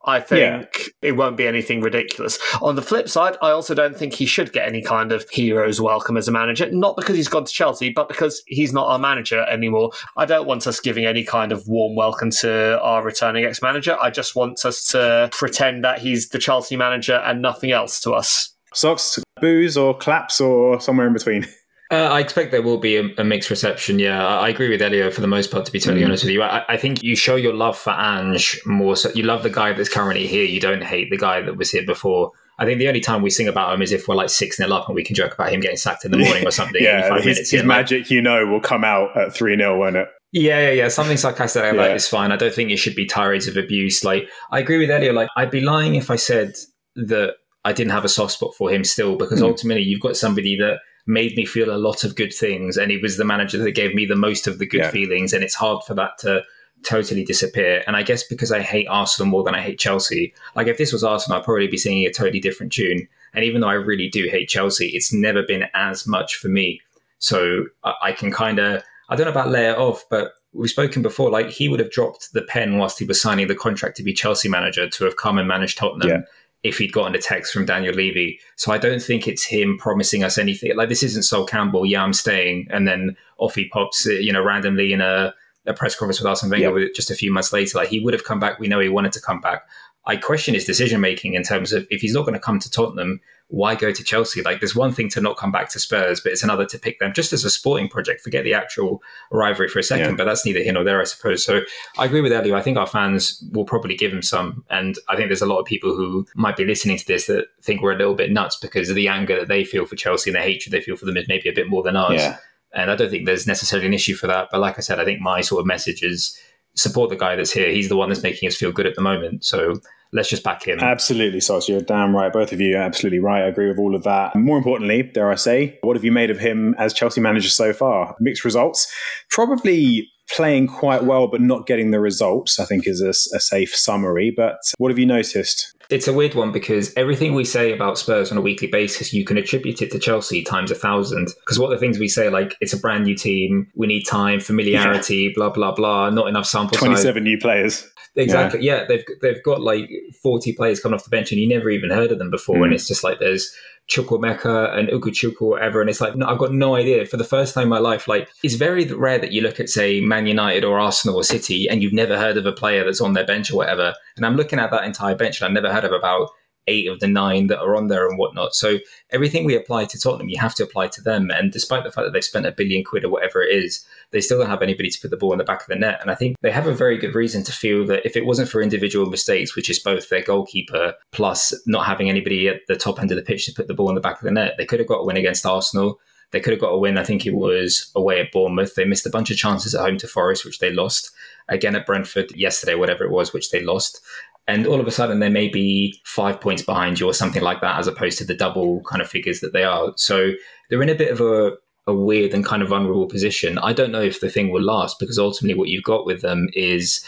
[0.07, 2.39] I think it won't be anything ridiculous.
[2.63, 5.81] On the flip side, I also don't think he should get any kind of hero's
[5.81, 6.71] welcome as a manager.
[6.71, 9.91] Not because he's gone to Chelsea, but because he's not our manager anymore.
[10.17, 13.97] I don't want us giving any kind of warm welcome to our returning ex-manager.
[14.01, 18.13] I just want us to pretend that he's the Chelsea manager and nothing else to
[18.13, 18.56] us.
[18.77, 21.47] Socks, boos, or claps, or somewhere in between.
[21.89, 24.01] Uh, I expect there will be a, a, mixed reception.
[24.01, 25.67] Yeah, I, I agree with Elio for the most part.
[25.67, 26.07] To be totally mm.
[26.07, 28.97] honest with you, I, I, think you show your love for Ange more.
[28.97, 30.45] So you love the guy that's currently here.
[30.45, 32.33] You don't hate the guy that was here before.
[32.59, 34.73] I think the only time we sing about him is if we're like six nil
[34.73, 36.83] up and we can joke about him getting sacked in the morning or something.
[36.83, 39.95] yeah, his, minutes, his magic, like, you know, will come out at three 0 won't
[39.95, 40.09] it?
[40.33, 40.89] Yeah, yeah, yeah.
[40.89, 41.83] Something sarcastic like yeah.
[41.83, 42.33] that is fine.
[42.33, 44.03] I don't think it should be tirades of abuse.
[44.03, 45.13] Like I agree with Elio.
[45.13, 46.57] Like I'd be lying if I said
[46.97, 49.49] that I didn't have a soft spot for him still, because mm.
[49.49, 52.97] ultimately you've got somebody that made me feel a lot of good things, and he
[52.97, 54.91] was the manager that gave me the most of the good yeah.
[54.93, 56.45] feelings, and it's hard for that to
[56.85, 57.83] totally disappear.
[57.89, 60.93] And I guess because I hate Arsenal more than I hate Chelsea, like if this
[60.93, 63.09] was Arsenal, I'd probably be singing a totally different tune.
[63.35, 66.81] And even though I really do hate Chelsea, it's never been as much for me.
[67.19, 71.03] So I, I can kind of, I don't know about layer off, but we've spoken
[71.03, 74.05] before, like he would have dropped the pen whilst he was signing the contract to
[74.05, 76.09] be Chelsea manager to have come and managed Tottenham.
[76.09, 76.21] Yeah
[76.67, 78.41] if he'd gotten a text from Daniel Levy.
[78.57, 80.77] So I don't think it's him promising us anything.
[80.77, 84.33] Like this isn't Sol Campbell, yeah, I'm staying, and then off he pops, uh, you
[84.33, 85.35] know, randomly in a,
[85.67, 86.89] a press conference with Arsene Wenger yeah.
[86.95, 87.79] just a few months later.
[87.79, 88.59] Like he would have come back.
[88.59, 89.63] We know he wanted to come back.
[90.07, 92.71] I question his decision making in terms of if he's not going to come to
[92.71, 94.43] Tottenham, why go to Chelsea?
[94.43, 96.99] Like, there's one thing to not come back to Spurs, but it's another to pick
[96.99, 98.21] them just as a sporting project.
[98.21, 100.17] Forget the actual rivalry for a second, yeah.
[100.17, 101.45] but that's neither here nor there, I suppose.
[101.45, 101.61] So
[101.99, 102.57] I agree with Elio.
[102.57, 104.65] I think our fans will probably give him some.
[104.71, 107.47] And I think there's a lot of people who might be listening to this that
[107.63, 110.31] think we're a little bit nuts because of the anger that they feel for Chelsea
[110.31, 112.21] and the hatred they feel for them is maybe a bit more than ours.
[112.21, 112.39] Yeah.
[112.73, 114.49] And I don't think there's necessarily an issue for that.
[114.51, 116.37] But like I said, I think my sort of message is
[116.75, 117.71] support the guy that's here.
[117.71, 119.45] He's the one that's making us feel good at the moment.
[119.45, 119.81] So
[120.13, 120.81] let's just back him.
[120.81, 121.69] Absolutely, Sauce.
[121.69, 122.33] You're damn right.
[122.33, 123.43] Both of you are absolutely right.
[123.43, 124.35] I agree with all of that.
[124.37, 127.73] More importantly, dare I say, what have you made of him as Chelsea manager so
[127.73, 128.17] far?
[128.21, 128.93] Mixed results.
[129.31, 133.75] Probably playing quite well, but not getting the results, I think is a, a, safe
[133.75, 134.33] summary.
[134.37, 135.73] But what have you noticed?
[135.89, 139.25] It's a weird one because everything we say about Spurs on a weekly basis, you
[139.25, 141.29] can attribute it to Chelsea times a thousand.
[141.45, 144.41] Because what the things we say, like it's a brand new team, we need time,
[144.41, 145.31] familiarity, yeah.
[145.35, 147.23] blah blah blah, not enough sample 27 size.
[147.23, 147.89] new players.
[148.17, 148.61] Exactly.
[148.63, 148.81] Yeah.
[148.81, 148.85] yeah.
[148.87, 149.91] they've they've got like
[150.23, 152.57] 40 players coming off the bench, and you never even heard of them before.
[152.57, 152.65] Mm.
[152.65, 153.55] And it's just like there's
[153.89, 155.81] Chukwuemeka and Ugochukwu or whatever.
[155.81, 157.07] And it's like, no, I've got no idea.
[157.07, 159.69] For the first time in my life, like, it's very rare that you look at,
[159.69, 163.01] say, Man United or Arsenal or City and you've never heard of a player that's
[163.01, 163.95] on their bench or whatever.
[164.17, 166.31] And I'm looking at that entire bench and I've never heard of about
[166.67, 168.55] eight of the nine that are on there and whatnot.
[168.55, 168.79] So
[169.11, 171.31] everything we apply to Tottenham, you have to apply to them.
[171.31, 174.21] And despite the fact that they've spent a billion quid or whatever it is, they
[174.21, 175.99] still don't have anybody to put the ball in the back of the net.
[176.01, 178.49] And I think they have a very good reason to feel that if it wasn't
[178.49, 183.01] for individual mistakes, which is both their goalkeeper plus not having anybody at the top
[183.01, 184.67] end of the pitch to put the ball in the back of the net, they
[184.67, 185.99] could have got a win against Arsenal.
[186.33, 186.99] They could have got a win.
[186.99, 188.75] I think it was away at Bournemouth.
[188.75, 191.13] They missed a bunch of chances at home to Forest, which they lost.
[191.49, 194.01] Again at Brentford yesterday, whatever it was, which they lost
[194.49, 197.61] and all of a sudden they may be five points behind you or something like
[197.61, 199.93] that, as opposed to the double kind of figures that they are.
[199.97, 200.33] So
[200.71, 201.53] they're in a bit of a,
[201.87, 203.59] a weird and kind of vulnerable position.
[203.59, 206.49] I don't know if the thing will last because ultimately what you've got with them
[206.53, 207.05] is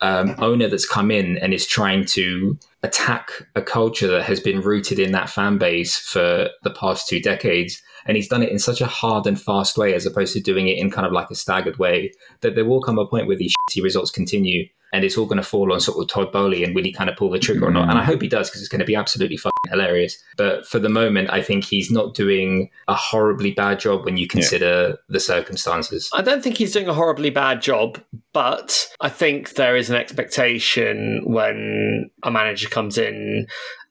[0.00, 4.60] um, owner that's come in and is trying to attack a culture that has been
[4.60, 7.82] rooted in that fan base for the past two decades.
[8.08, 10.66] And he's done it in such a hard and fast way as opposed to doing
[10.66, 13.36] it in kind of like a staggered way that there will come a point where
[13.36, 16.64] these shitty results continue and it's all going to fall on sort of Todd Boehly
[16.64, 17.90] and will he kind of pull the trigger or not?
[17.90, 20.16] And I hope he does because it's going to be absolutely fucking hilarious.
[20.36, 24.26] But for the moment, I think he's not doing a horribly bad job when you
[24.26, 24.94] consider yeah.
[25.08, 26.08] the circumstances.
[26.14, 29.96] I don't think he's doing a horribly bad job, but I think there is an
[29.96, 33.46] expectation when a manager comes in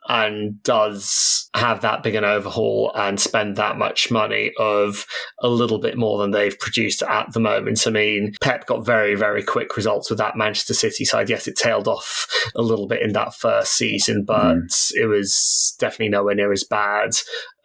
[0.07, 5.05] and does have that big an overhaul and spend that much money of
[5.39, 7.85] a little bit more than they've produced at the moment.
[7.85, 11.29] I mean, Pep got very, very quick results with that Manchester City side.
[11.29, 14.93] Yes, it tailed off a little bit in that first season, but mm.
[14.95, 17.11] it was definitely nowhere near as bad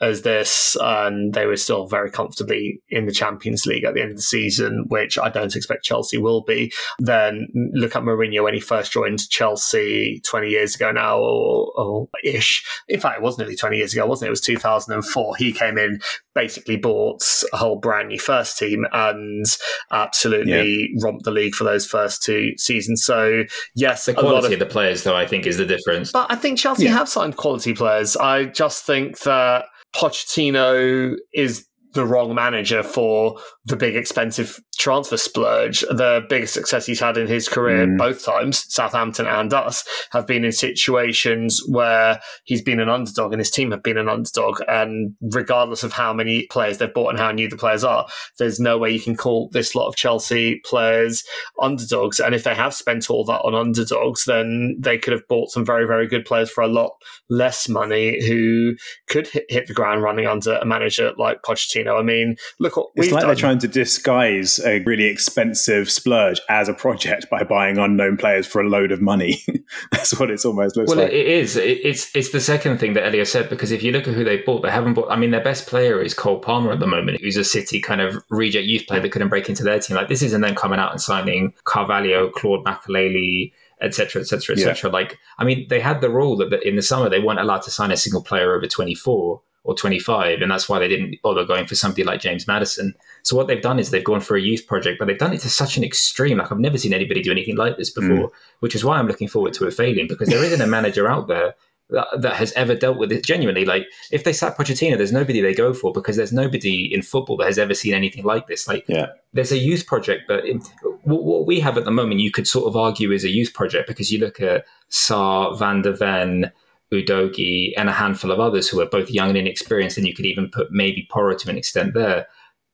[0.02, 4.10] as this, and they were still very comfortably in the Champions League at the end
[4.10, 6.72] of the season, which I don't expect Chelsea will be.
[6.98, 12.08] Then look at Mourinho when he first joined Chelsea 20 years ago now, or, or
[12.24, 12.64] ish.
[12.88, 14.30] In fact, it was nearly 20 years ago, wasn't it?
[14.30, 15.36] It was 2004.
[15.36, 16.00] He came in,
[16.34, 19.46] basically bought a whole brand new first team, and
[19.92, 21.04] absolutely yeah.
[21.04, 23.04] romped the league for those first two seasons.
[23.04, 23.44] So,
[23.76, 26.10] yes, the quality of, of, the players, though, I think is the difference.
[26.10, 26.94] But I think Chelsea yeah.
[26.94, 28.16] have signed quality players.
[28.16, 35.80] I just think that Pochettino is the wrong manager for the big expensive transfer splurge.
[35.82, 37.98] The biggest success he's had in his career, mm.
[37.98, 43.40] both times, Southampton and us, have been in situations where he's been an underdog and
[43.40, 44.60] his team have been an underdog.
[44.68, 48.06] And regardless of how many players they've bought and how new the players are,
[48.38, 51.22] there's no way you can call this lot of Chelsea players
[51.60, 52.20] underdogs.
[52.20, 55.64] And if they have spent all that on underdogs, then they could have bought some
[55.64, 56.92] very, very good players for a lot
[57.28, 58.74] less money who
[59.08, 61.98] could hit, hit the ground running under a manager like Pochettino Pochettino.
[61.98, 63.28] I mean, look what it's we've like done.
[63.28, 68.46] they're trying to disguise a really expensive splurge as a project by buying unknown players
[68.46, 69.42] for a load of money.
[69.92, 71.12] That's what it's almost looks Well, like.
[71.12, 71.56] it is.
[71.56, 74.38] It's it's the second thing that Elliot said because if you look at who they
[74.38, 75.10] bought, they haven't bought.
[75.10, 78.00] I mean, their best player is Cole Palmer at the moment, who's a City kind
[78.00, 79.96] of reject youth player that couldn't break into their team.
[79.96, 84.90] Like this isn't them coming out and signing Carvalho, Claude Makélélé, etc., etc., etc.
[84.90, 87.62] Like, I mean, they had the rule that, that in the summer they weren't allowed
[87.62, 91.14] to sign a single player over twenty four or 25 and that's why they didn't
[91.22, 92.94] bother going for somebody like James Maddison.
[93.22, 95.40] So what they've done is they've gone for a youth project but they've done it
[95.40, 98.30] to such an extreme like I've never seen anybody do anything like this before, mm.
[98.60, 101.28] which is why I'm looking forward to it failing because there isn't a manager out
[101.28, 101.54] there
[101.90, 105.40] that, that has ever dealt with it genuinely like if they sack Pochettino there's nobody
[105.40, 108.66] they go for because there's nobody in football that has ever seen anything like this
[108.66, 109.06] like yeah.
[109.32, 110.60] there's a youth project but in,
[111.04, 113.88] what we have at the moment you could sort of argue is a youth project
[113.88, 116.50] because you look at Sarr, Van der Ven
[116.92, 120.26] Udogie, and a handful of others who are both young and inexperienced, and you could
[120.26, 122.26] even put maybe Porro to an extent there.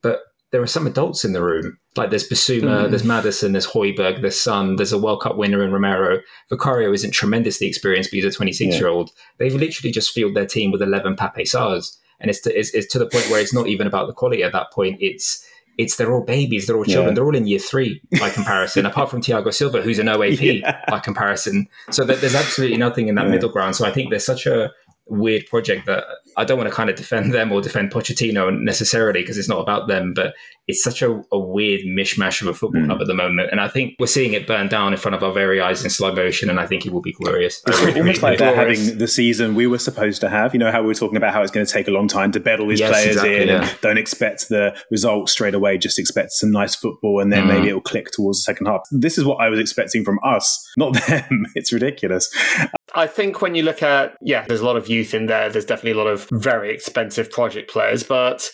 [0.02, 1.78] But there are some adults in the room.
[1.96, 2.90] Like there's Bissouma, mm.
[2.90, 6.20] there's Maddison, there's Højbjerg, there's Son, there's a World Cup winner in Romero.
[6.48, 8.78] Vicario isn't tremendously experienced, but he's a 26 yeah.
[8.78, 9.10] year old.
[9.38, 11.96] They've literally just filled their team with 11 Pape Sarrs.
[12.20, 14.42] And it's to, it's, it's to the point where it's not even about the quality
[14.42, 14.98] at that point.
[15.00, 15.44] It's
[15.78, 17.14] it's they're all babies, they're all children, yeah.
[17.14, 20.82] they're all in year three by comparison, apart from Thiago Silva, who's an OAP yeah.
[20.88, 21.68] by comparison.
[21.90, 23.30] So there's absolutely nothing in that yeah.
[23.30, 23.76] middle ground.
[23.76, 24.72] So I think there's such a
[25.06, 26.04] weird project that
[26.38, 29.58] I don't want to kind of defend them or defend Pochettino necessarily because it's not
[29.58, 30.34] about them, but
[30.68, 32.86] it's such a, a weird mishmash of a football mm.
[32.86, 33.48] club at the moment.
[33.50, 35.90] And I think we're seeing it burn down in front of our very eyes in
[35.90, 37.60] slow motion, and I think it will be glorious.
[37.66, 40.54] It's really, almost really like they're having the season we were supposed to have.
[40.54, 42.30] You know how we were talking about how it's going to take a long time
[42.32, 43.68] to bed all these yes, players exactly, in, yeah.
[43.68, 45.76] and don't expect the results straight away.
[45.76, 47.48] Just expect some nice football, and then mm.
[47.48, 48.82] maybe it will click towards the second half.
[48.92, 51.46] This is what I was expecting from us, not them.
[51.56, 52.32] it's ridiculous.
[52.94, 55.50] I think when you look at, yeah, there's a lot of youth in there.
[55.50, 58.50] There's definitely a lot of very expensive project players, but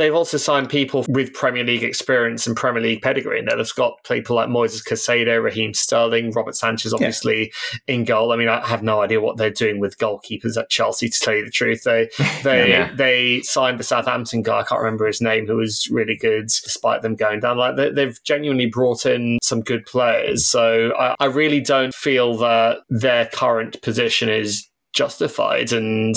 [0.00, 3.38] They've also signed people with Premier League experience and Premier League pedigree.
[3.38, 7.52] And they've got people like Moises Caicedo, Raheem Sterling, Robert Sanchez, obviously
[7.86, 7.94] yeah.
[7.96, 8.32] in goal.
[8.32, 11.10] I mean, I have no idea what they're doing with goalkeepers at Chelsea.
[11.10, 12.08] To tell you the truth, they
[12.42, 12.90] they yeah.
[12.94, 14.60] they signed the Southampton guy.
[14.60, 17.58] I can't remember his name, who was really good despite them going down.
[17.58, 20.48] Like they, have genuinely brought in some good players.
[20.48, 24.66] So I, I really don't feel that their current position is
[25.00, 25.72] justified.
[25.72, 26.14] And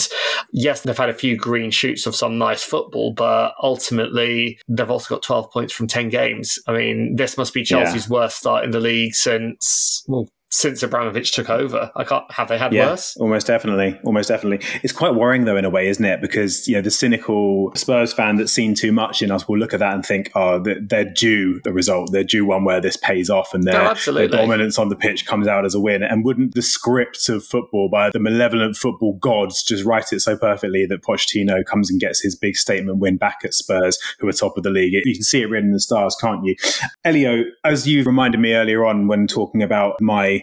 [0.52, 5.16] yes, they've had a few green shoots of some nice football, but ultimately they've also
[5.16, 6.60] got 12 points from 10 games.
[6.68, 8.14] I mean, this must be Chelsea's yeah.
[8.14, 11.92] worst start in the league since, well, since Abramovich took over.
[11.96, 13.18] I can't have they had yeah, worse?
[13.18, 14.00] Almost definitely.
[14.04, 14.66] Almost definitely.
[14.84, 16.22] It's quite worrying though in a way, isn't it?
[16.22, 19.74] Because you know the cynical Spurs fan that's seen too much in us will look
[19.74, 22.12] at that and think, oh, they're due the result.
[22.12, 24.96] They're due one where this pays off and their, oh, no, their dominance on the
[24.96, 26.04] pitch comes out as a win.
[26.04, 30.38] And wouldn't the script of football by the malevolent football gods just write it so
[30.38, 34.34] perfectly that Pochettino comes and gets his big statement win back at Spurs, who are
[34.34, 34.94] top of the league?
[34.94, 36.56] You can see it written in the stars, can't you?
[37.04, 40.43] Elio, as you reminded me earlier on when talking about my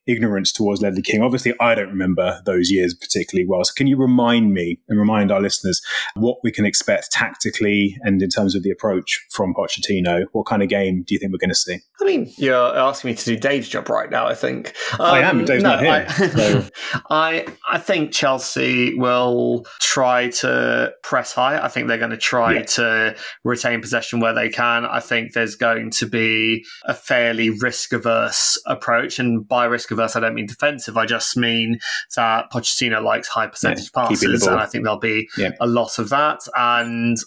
[0.11, 1.21] ignorance towards Ledley King.
[1.21, 3.63] Obviously, I don't remember those years particularly well.
[3.63, 5.81] So, can you remind me and remind our listeners
[6.15, 10.25] what we can expect tactically and in terms of the approach from Pochettino?
[10.31, 11.79] What kind of game do you think we're going to see?
[12.01, 14.27] I mean, you're asking me to do Dave's job right now.
[14.27, 15.39] I think um, I am.
[15.39, 16.05] Um, Dave's no, not here.
[16.07, 16.69] I, so.
[17.09, 21.63] I I think Chelsea will try to press high.
[21.63, 22.63] I think they're going to try yeah.
[22.63, 24.85] to retain possession where they can.
[24.85, 29.91] I think there's going to be a fairly risk averse approach, and by risk risk
[30.01, 30.97] I don't mean defensive.
[30.97, 31.79] I just mean
[32.15, 35.51] that Pochettino likes high percentage yeah, passes, and I think there'll be yeah.
[35.59, 36.39] a lot of that.
[36.55, 37.17] And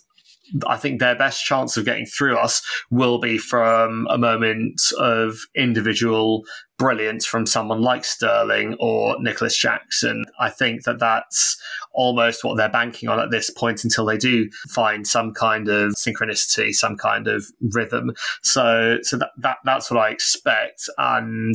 [0.67, 5.39] I think their best chance of getting through us will be from a moment of
[5.57, 6.45] individual
[6.77, 10.25] brilliance from someone like Sterling or Nicolas Jackson.
[10.39, 11.57] I think that that's
[11.93, 15.93] almost what they're banking on at this point until they do find some kind of
[15.93, 18.13] synchronicity, some kind of rhythm.
[18.43, 20.89] So, so that, that that's what I expect.
[20.99, 21.55] And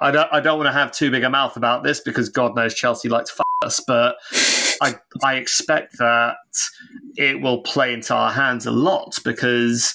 [0.00, 2.54] I don't I don't want to have too big a mouth about this because God
[2.54, 4.16] knows Chelsea likes to f- us, but
[4.82, 6.36] I I expect that
[7.16, 9.94] it will play into our hands a lot because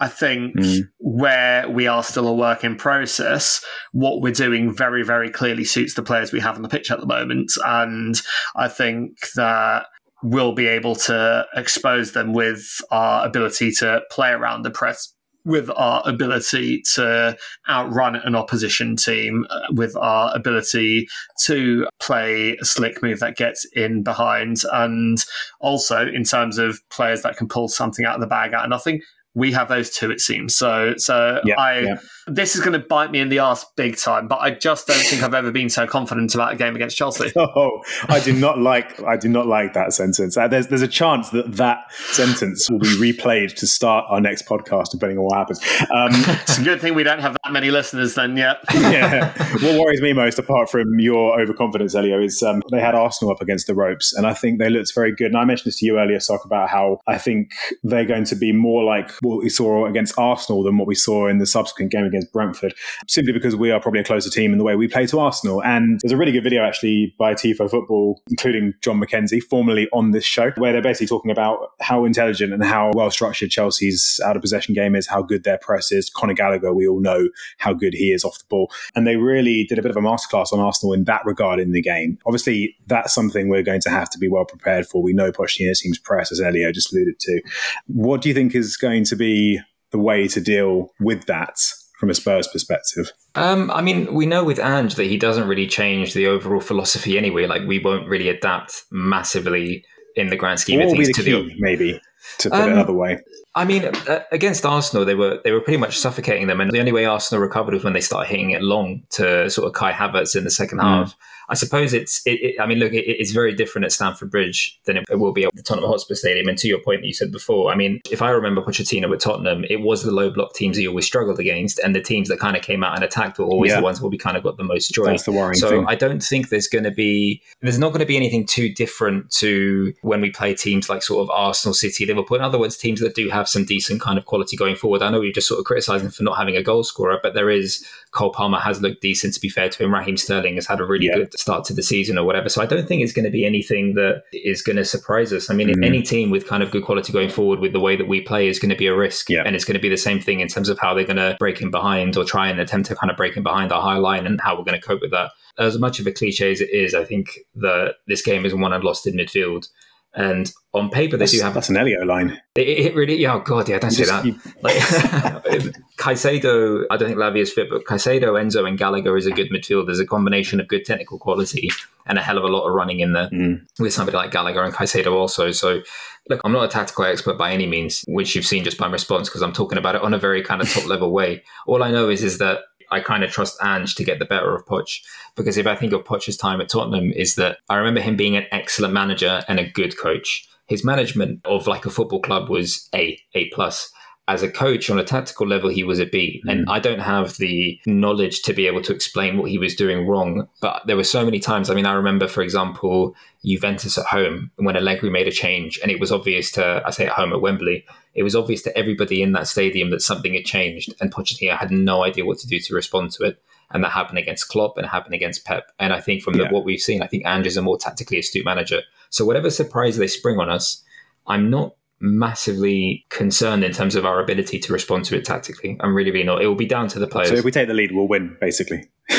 [0.00, 0.88] I think mm.
[0.98, 3.62] where we are still a work in process,
[3.92, 7.00] what we're doing very, very clearly suits the players we have on the pitch at
[7.00, 7.52] the moment.
[7.66, 8.20] And
[8.56, 9.84] I think that
[10.22, 15.14] we'll be able to expose them with our ability to play around the press
[15.44, 17.36] with our ability to
[17.68, 21.08] outrun an opposition team, uh, with our ability
[21.44, 25.24] to play a slick move that gets in behind, and
[25.60, 28.70] also in terms of players that can pull something out of the bag out of
[28.70, 29.00] nothing.
[29.34, 30.56] We have those two, it seems.
[30.56, 31.96] So, so Yeah, I yeah.
[32.26, 34.26] this is going to bite me in the ass big time.
[34.26, 37.32] But I just don't think I've ever been so confident about a game against Chelsea.
[37.52, 39.02] Oh, I do not like.
[39.02, 40.36] I do not like that sentence.
[40.36, 44.46] Uh, there's there's a chance that that sentence will be replayed to start our next
[44.46, 45.60] podcast, depending on what happens.
[45.90, 46.10] Um,
[46.42, 48.58] It's a good thing we don't have that many listeners then yet.
[48.74, 49.32] yeah.
[49.54, 53.40] What worries me most, apart from your overconfidence, Elio, is um, they had Arsenal up
[53.40, 55.28] against the ropes, and I think they looked very good.
[55.28, 57.52] And I mentioned this to you earlier, Sock, about how I think
[57.82, 61.28] they're going to be more like what we saw against Arsenal than what we saw
[61.28, 62.74] in the subsequent game against Brentford,
[63.06, 65.62] simply because we are probably a closer team in the way we play to Arsenal.
[65.62, 70.10] And there's a really good video actually by Tifo Football, including John McKenzie, formerly on
[70.12, 74.36] this show, where they're basically talking about how intelligent and how well structured Chelsea's out
[74.36, 76.10] of possession game is, how good their press is.
[76.10, 78.70] Conor Gallagher, we all know how good he is off the ball.
[78.94, 81.72] And they really did a bit of a masterclass on Arsenal in that regard in
[81.72, 82.18] the game.
[82.26, 85.02] Obviously, that's something we're going to have to be well prepared for.
[85.02, 87.42] We know Pochettino's team's press, as Elio just alluded to.
[87.86, 89.60] What do you think is going to be
[89.92, 91.56] the way to deal with that
[91.98, 93.12] from a Spurs perspective?
[93.34, 97.16] Um, I mean, we know with Ange that he doesn't really change the overall philosophy
[97.18, 97.46] anyway.
[97.46, 99.84] Like, we won't really adapt massively
[100.16, 101.54] in the grand scheme What of be things the to key, the.
[101.58, 102.00] maybe,
[102.38, 103.18] to put it Um, another way?
[103.54, 106.78] I mean, uh, against Arsenal, they were they were pretty much suffocating them, and the
[106.80, 109.92] only way Arsenal recovered was when they started hitting it long to sort of Kai
[109.92, 110.82] Havertz in the second Mm.
[110.82, 111.16] half.
[111.50, 112.24] I suppose it's.
[112.26, 115.32] It, it, I mean, look, it, it's very different at Stamford Bridge than it will
[115.32, 116.48] be at the Tottenham Hotspur Stadium.
[116.48, 119.20] And to your point that you said before, I mean, if I remember Pochettino with
[119.20, 122.38] Tottenham, it was the low block teams he always struggled against, and the teams that
[122.38, 123.78] kind of came out and attacked were always Yeah.
[123.78, 125.06] the ones where we kind of got the most joy.
[125.06, 125.84] That's the worrying So thing.
[125.88, 129.30] I don't think there's going to be there's not going to be anything too different
[129.32, 132.36] to when we play teams like sort of Arsenal, City, Liverpool.
[132.36, 135.02] In other words, teams that do have some decent kind of quality going forward.
[135.02, 137.34] I know we've just sort of criticised them for not having a goal scorer, but
[137.34, 139.34] there is Cole Palmer has looked decent.
[139.34, 141.16] To be fair to him, Raheem Sterling has had a really Yeah.
[141.16, 142.48] good start to the season or whatever.
[142.48, 145.48] So I don't think it's going to be anything that is going to surprise us.
[145.50, 145.84] I mean, Mhm.
[145.84, 148.48] any team with kind of good quality going forward with the way that we play
[148.48, 149.42] is going to be a risk, Yeah.
[149.46, 151.36] and it's going to be the same thing in terms of how they're going to
[151.38, 153.98] break in behind or try and attempt to kind of break in behind our high
[153.98, 156.60] line and how we're going to cope with that as much of a cliche as
[156.60, 159.68] it is, I think that this game is won and lost in midfield.
[160.12, 162.40] And on paper, they That's, do have that's an Elio line.
[162.56, 163.16] it, it really.
[163.16, 164.26] Yeah, oh god, yeah, don't You say just- that.
[164.26, 169.26] you- Like Caicedo, I don't think Lavia is fit, but Caicedo, Enzo, and Gallagher is
[169.26, 169.86] a good midfield.
[169.86, 171.70] There's a combination of good technical quality
[172.06, 173.60] and a hell of a lot of running in there Mm.
[173.78, 175.50] with somebody like Gallagher and Caicedo also.
[175.52, 175.82] So,
[176.28, 178.94] look, I'm not a tactical expert by any means, which you've seen just by my
[178.94, 181.42] response because I'm talking about it on a very kind of top level way.
[181.66, 184.54] All I know is is that I kind of trust Ange to get the better
[184.54, 185.00] of Poch
[185.36, 188.36] because if I think of Poch's time at Tottenham, is that I remember him being
[188.36, 190.46] an excellent manager and a good coach.
[190.66, 193.90] His management of like a football club was A, A plus.
[194.30, 196.40] As a coach on a tactical level, he was a B.
[196.46, 196.70] And mm.
[196.70, 200.46] I don't have the knowledge to be able to explain what he was doing wrong.
[200.60, 201.68] But there were so many times.
[201.68, 205.90] I mean, I remember, for example, Juventus at home when Allegri made a change, and
[205.90, 209.20] it was obvious to, I say at home at Wembley, it was obvious to everybody
[209.20, 212.60] in that stadium that something had changed, and Pochettino had no idea what to do
[212.60, 213.42] to respond to it.
[213.72, 215.72] And that happened against Klopp and happened against Pep.
[215.80, 218.20] And I think from the, what we've seen, I think Ange is a more tactically
[218.20, 218.82] astute manager.
[219.10, 220.84] So whatever surprise they spring on us,
[221.26, 225.76] I'm not massively concerned in terms of our ability to respond to it tactically.
[225.80, 226.42] I'm really, really not.
[226.42, 227.28] It will be down to the players.
[227.28, 228.90] So if we take the lead, we'll win, basically.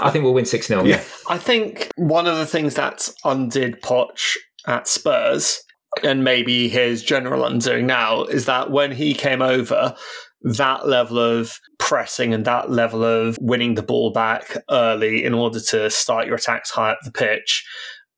[0.00, 0.84] I think we'll win 6 0.
[0.84, 1.02] Yeah.
[1.28, 4.36] I think one of the things that undid Poch
[4.66, 5.62] at Spurs,
[6.02, 9.94] and maybe his general undoing now, is that when he came over,
[10.42, 15.60] that level of pressing and that level of winning the ball back early in order
[15.60, 17.64] to start your attacks high up the pitch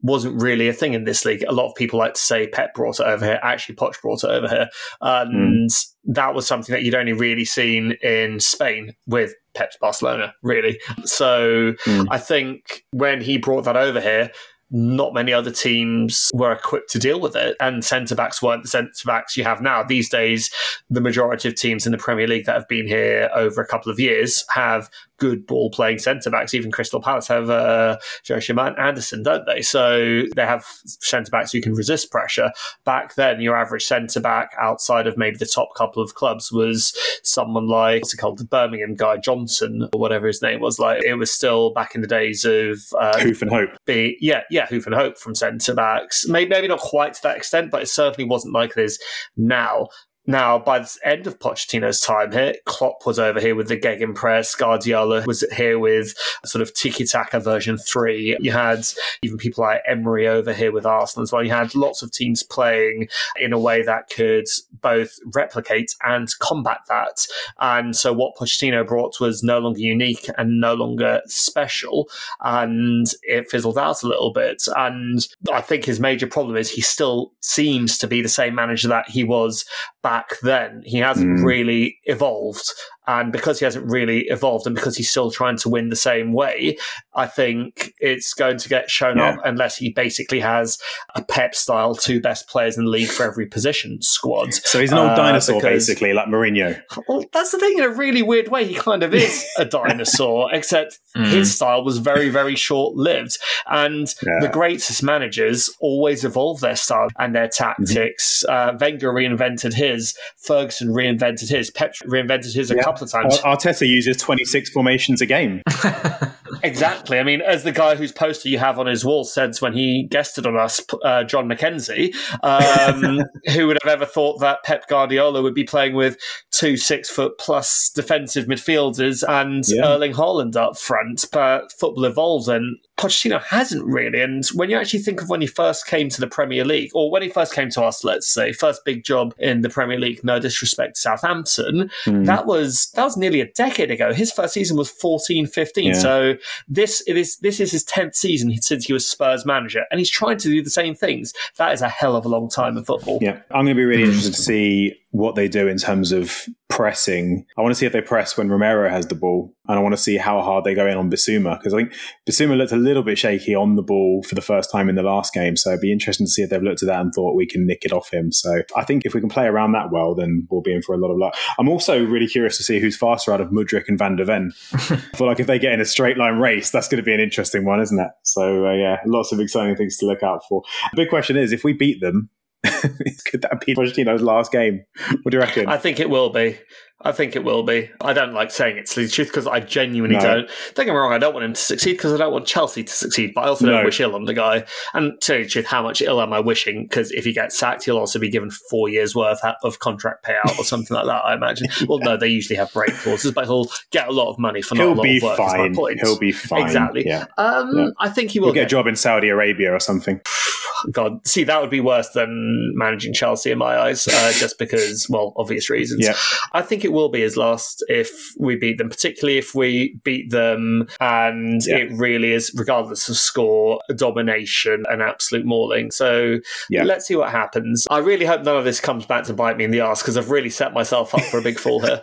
[0.01, 1.45] wasn't really a thing in this league.
[1.49, 3.41] A lot of people like to say Pep brought it over here.
[3.43, 4.69] Actually, Poch brought it over here.
[5.01, 5.71] And
[6.05, 10.81] that was something that you'd only really seen in Spain with Pep's Barcelona, really.
[11.05, 12.07] So Mm.
[12.11, 14.31] I think when he brought that over here,
[14.71, 18.69] not many other teams were equipped to deal with it, and centre backs weren't the
[18.69, 19.83] centre backs you have now.
[19.83, 20.51] These days,
[20.91, 23.91] the majority of teams in the Premier League that have been here over a couple
[23.91, 26.55] of years have good ball playing centre backs.
[26.55, 29.63] Even Crystal Palace have uh, Joshua Anderson, don't they?
[29.63, 32.51] So they have centre backs who can resist pressure.
[32.85, 36.97] Back then, your average centre back outside of maybe the top couple of clubs was
[37.23, 40.79] someone like what's it called, the Birmingham guy Johnson or whatever his name was.
[40.79, 43.71] Like it was still back in the days of uh, Hoof and hope.
[43.87, 47.37] be yeah yeah hoof and hope from centre backs maybe, maybe not quite to that
[47.37, 48.99] extent but it certainly wasn't like it is
[49.37, 49.89] now
[50.29, 54.57] now by the end of Pochettino's time here Klopp was over here with the Gegenpress
[54.57, 56.15] Guardiola was here with
[56.45, 58.87] a sort of tiki-taka version 3 you had
[59.23, 61.43] even people like Emery over here with Arsenal as well.
[61.43, 64.47] You had lots of teams playing in a way that could
[64.81, 67.27] both replicate and combat that.
[67.59, 72.09] And so what Pochettino brought was no longer unique and no longer special
[72.43, 74.63] and it fizzled out a little bit.
[74.77, 78.89] And I think his major problem is he still seems to be the same manager
[78.89, 79.65] that he was
[80.03, 80.83] back back then.
[80.85, 81.45] He hasn't Mm.
[81.45, 82.73] really evolved.
[83.09, 86.33] And because he hasn't really evolved and because he's still trying to win the same
[86.33, 86.77] way,
[87.17, 89.31] I think it's going to get shown Yeah.
[89.31, 90.79] up unless he basically has
[91.17, 94.53] a Pep style two best players in the league for every position squad.
[94.55, 96.81] So he's an old Uh, dinosaur, because- basically, like Mourinho.
[97.09, 97.79] Well, that's the thing.
[97.79, 101.31] In a really weird way, he kind of is a dinosaur, except Mm.
[101.33, 103.39] his style was very, very short lived.
[103.67, 104.39] And Yeah.
[104.43, 108.45] the greatest managers always evolve their style and their tactics.
[108.47, 112.83] Uh, Wenger reinvented his, Ferguson reinvented his, Pep reinvented his a Yeah.
[112.99, 113.39] Couple of times.
[113.41, 115.63] Arteta uses 26 formations a game.
[116.63, 117.19] Exactly.
[117.19, 120.05] I mean, as the guy whose poster you have on his wall says when he
[120.11, 123.21] guested on us, uh, John McKenzie, um,
[123.55, 126.17] who would have ever thought that Pep Guardiola would be playing with
[126.51, 129.87] two six foot plus defensive midfielders and Yeah.
[129.87, 131.27] Erling Haaland up front?
[131.33, 134.21] But football evolves and Pochettino hasn't really.
[134.21, 137.11] And when you actually think of when he first came to the Premier League, or
[137.11, 140.25] when he first came to us, let's say, first big job in the Premier League,
[140.25, 142.25] no disrespect to Southampton, Hmm.
[142.25, 144.13] that was that was nearly a decade ago.
[144.13, 145.85] His first season was 14 15.
[145.87, 145.93] Yeah.
[145.93, 146.35] So
[146.69, 150.39] this is this is his 10th season since he was Spurs manager and he's trying
[150.39, 151.33] to do the same things.
[151.57, 153.19] That is a hell of a long time in football.
[153.21, 156.47] Yeah, I'm going to be really interested to see what they do in terms of
[156.69, 157.47] pressing.
[157.57, 159.95] I want to see if they press when Romero has the ball, and I want
[159.95, 161.93] to see how hard they go in on Bissouma because I think
[162.29, 165.03] Bissouma looked a little bit shaky on the ball for the first time in the
[165.03, 165.57] last game.
[165.57, 167.67] So it'd be interesting to see if they've looked at that and thought we can
[167.67, 168.31] nick it off him.
[168.31, 170.95] So I think if we can play around that well, then we'll be in for
[170.95, 171.35] a lot of luck.
[171.59, 174.53] I'm also really curious to see who's faster out of Mudryk and Van der Ven.
[174.73, 174.77] I
[175.17, 177.21] feel like if they get in a straight line race, that's going to be an
[177.21, 178.11] interesting one, isn't it?
[178.25, 180.63] So uh, yeah, lots of exciting things to look out for.
[180.93, 182.31] The big question is if we beat them.
[183.01, 184.85] It's could that be Pochettino's last game?
[185.23, 185.69] What do you reckon?
[185.69, 186.59] I think it will be.
[187.01, 187.89] I think it will be.
[188.01, 190.23] I don't like saying it's to the truth because I genuinely No.
[190.23, 190.51] don't.
[190.75, 192.83] Don't get me wrong, I don't want him to succeed because I don't want Chelsea
[192.83, 193.73] to succeed, but I also No.
[193.73, 194.65] don't wish ill on the guy.
[194.95, 196.87] And to tell you the truth, how much ill am I wishing?
[196.89, 200.59] Because if he gets sacked, he'll also be given four years' worth of contract payout
[200.59, 201.69] or something like that, I imagine.
[201.89, 204.75] Well, no, they usually have break clauses, but he'll get a lot of money for
[204.75, 205.37] not a He'll lot be of work.
[205.39, 205.75] fine.
[206.03, 206.63] He'll be fine.
[206.63, 207.07] Exactly.
[207.07, 207.27] Yeah.
[207.39, 207.89] Um, Yeah.
[208.01, 210.21] I think he will He'll get a job in Saudi Arabia or something.
[210.93, 215.07] God, see, that would be worse than managing Chelsea in my eyes, uh, just because,
[215.09, 216.05] well, obvious reasons.
[216.05, 216.15] Yeah.
[216.53, 220.31] I think it will be his last if we beat them, particularly if we beat
[220.31, 221.77] them and Yeah.
[221.79, 225.91] it really is, regardless of score, a domination, an absolute mauling.
[225.91, 226.39] So
[226.71, 226.85] Yeah.
[226.85, 227.87] let's see what happens.
[227.91, 230.17] I really hope none of this comes back to bite me in the ass because
[230.17, 232.01] I've really set myself up for a big fall here.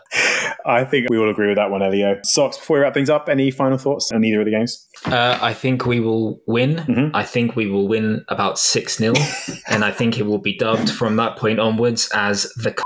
[0.66, 2.20] I think we all agree with that one, Elio.
[2.24, 4.88] Socks, before we wrap things up, any final thoughts on either of the games?
[5.06, 6.76] Uh, I think we will win.
[6.88, 7.12] Mhm.
[7.14, 9.14] I think we will win about 6 0.
[9.68, 12.85] and I think it will be dubbed from that point onwards as the cutting.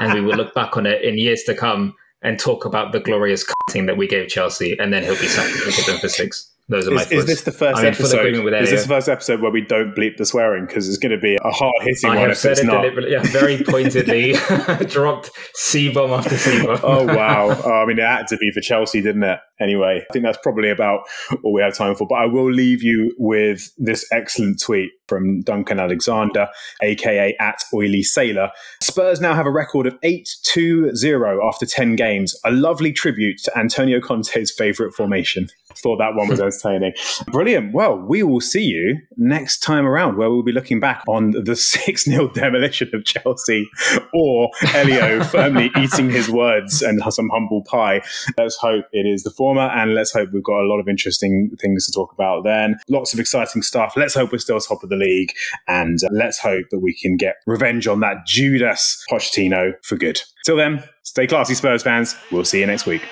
[0.00, 3.00] And we will look back on it in years to come and talk about the
[3.00, 4.76] glorious cutting that we gave Chelsea.
[4.78, 6.50] And then he'll be sacked them for six.
[6.66, 7.12] Those are my Is, thoughts.
[7.20, 8.34] is this the first I'm episode?
[8.54, 10.64] Is this the first episode where we don't bleep the swearing?
[10.64, 12.66] Because it's going to be a hard hitting I one have if said it's it
[12.66, 12.80] not.
[12.80, 14.32] deliberately, yeah, very pointedly
[14.86, 16.80] dropped C bomb after C bomb.
[16.82, 17.60] Oh wow!
[17.62, 19.40] Oh, I mean, it had to be for Chelsea, didn't it?
[19.60, 21.00] Anyway, I think that's probably about
[21.42, 22.06] all we have time for.
[22.06, 26.48] But I will leave you with this excellent tweet from Duncan Alexander,
[26.82, 28.50] aka at Oily Sailor.
[28.80, 32.34] Spurs now have a record of 8-2-0 after 10 games.
[32.44, 35.48] A lovely tribute to Antonio Conte's favourite formation.
[35.76, 36.92] Thought that one was entertaining.
[37.32, 37.72] Brilliant.
[37.72, 41.56] Well, we will see you next time around where we'll be looking back on the
[41.64, 43.68] 6 0 demolition of Chelsea
[44.12, 48.02] or Elio firmly eating his words and some humble pie.
[48.38, 51.50] Let's hope it is the former and let's hope we've got a lot of interesting
[51.60, 52.78] things to talk about then.
[52.88, 53.94] Lots of exciting stuff.
[53.96, 55.30] Let's hope we're still top of the league
[55.68, 60.20] and uh, let's hope that we can get revenge on that Judas Pochettino for good.
[60.44, 62.16] Till then, stay classy, Spurs fans.
[62.30, 63.02] We'll see you next week.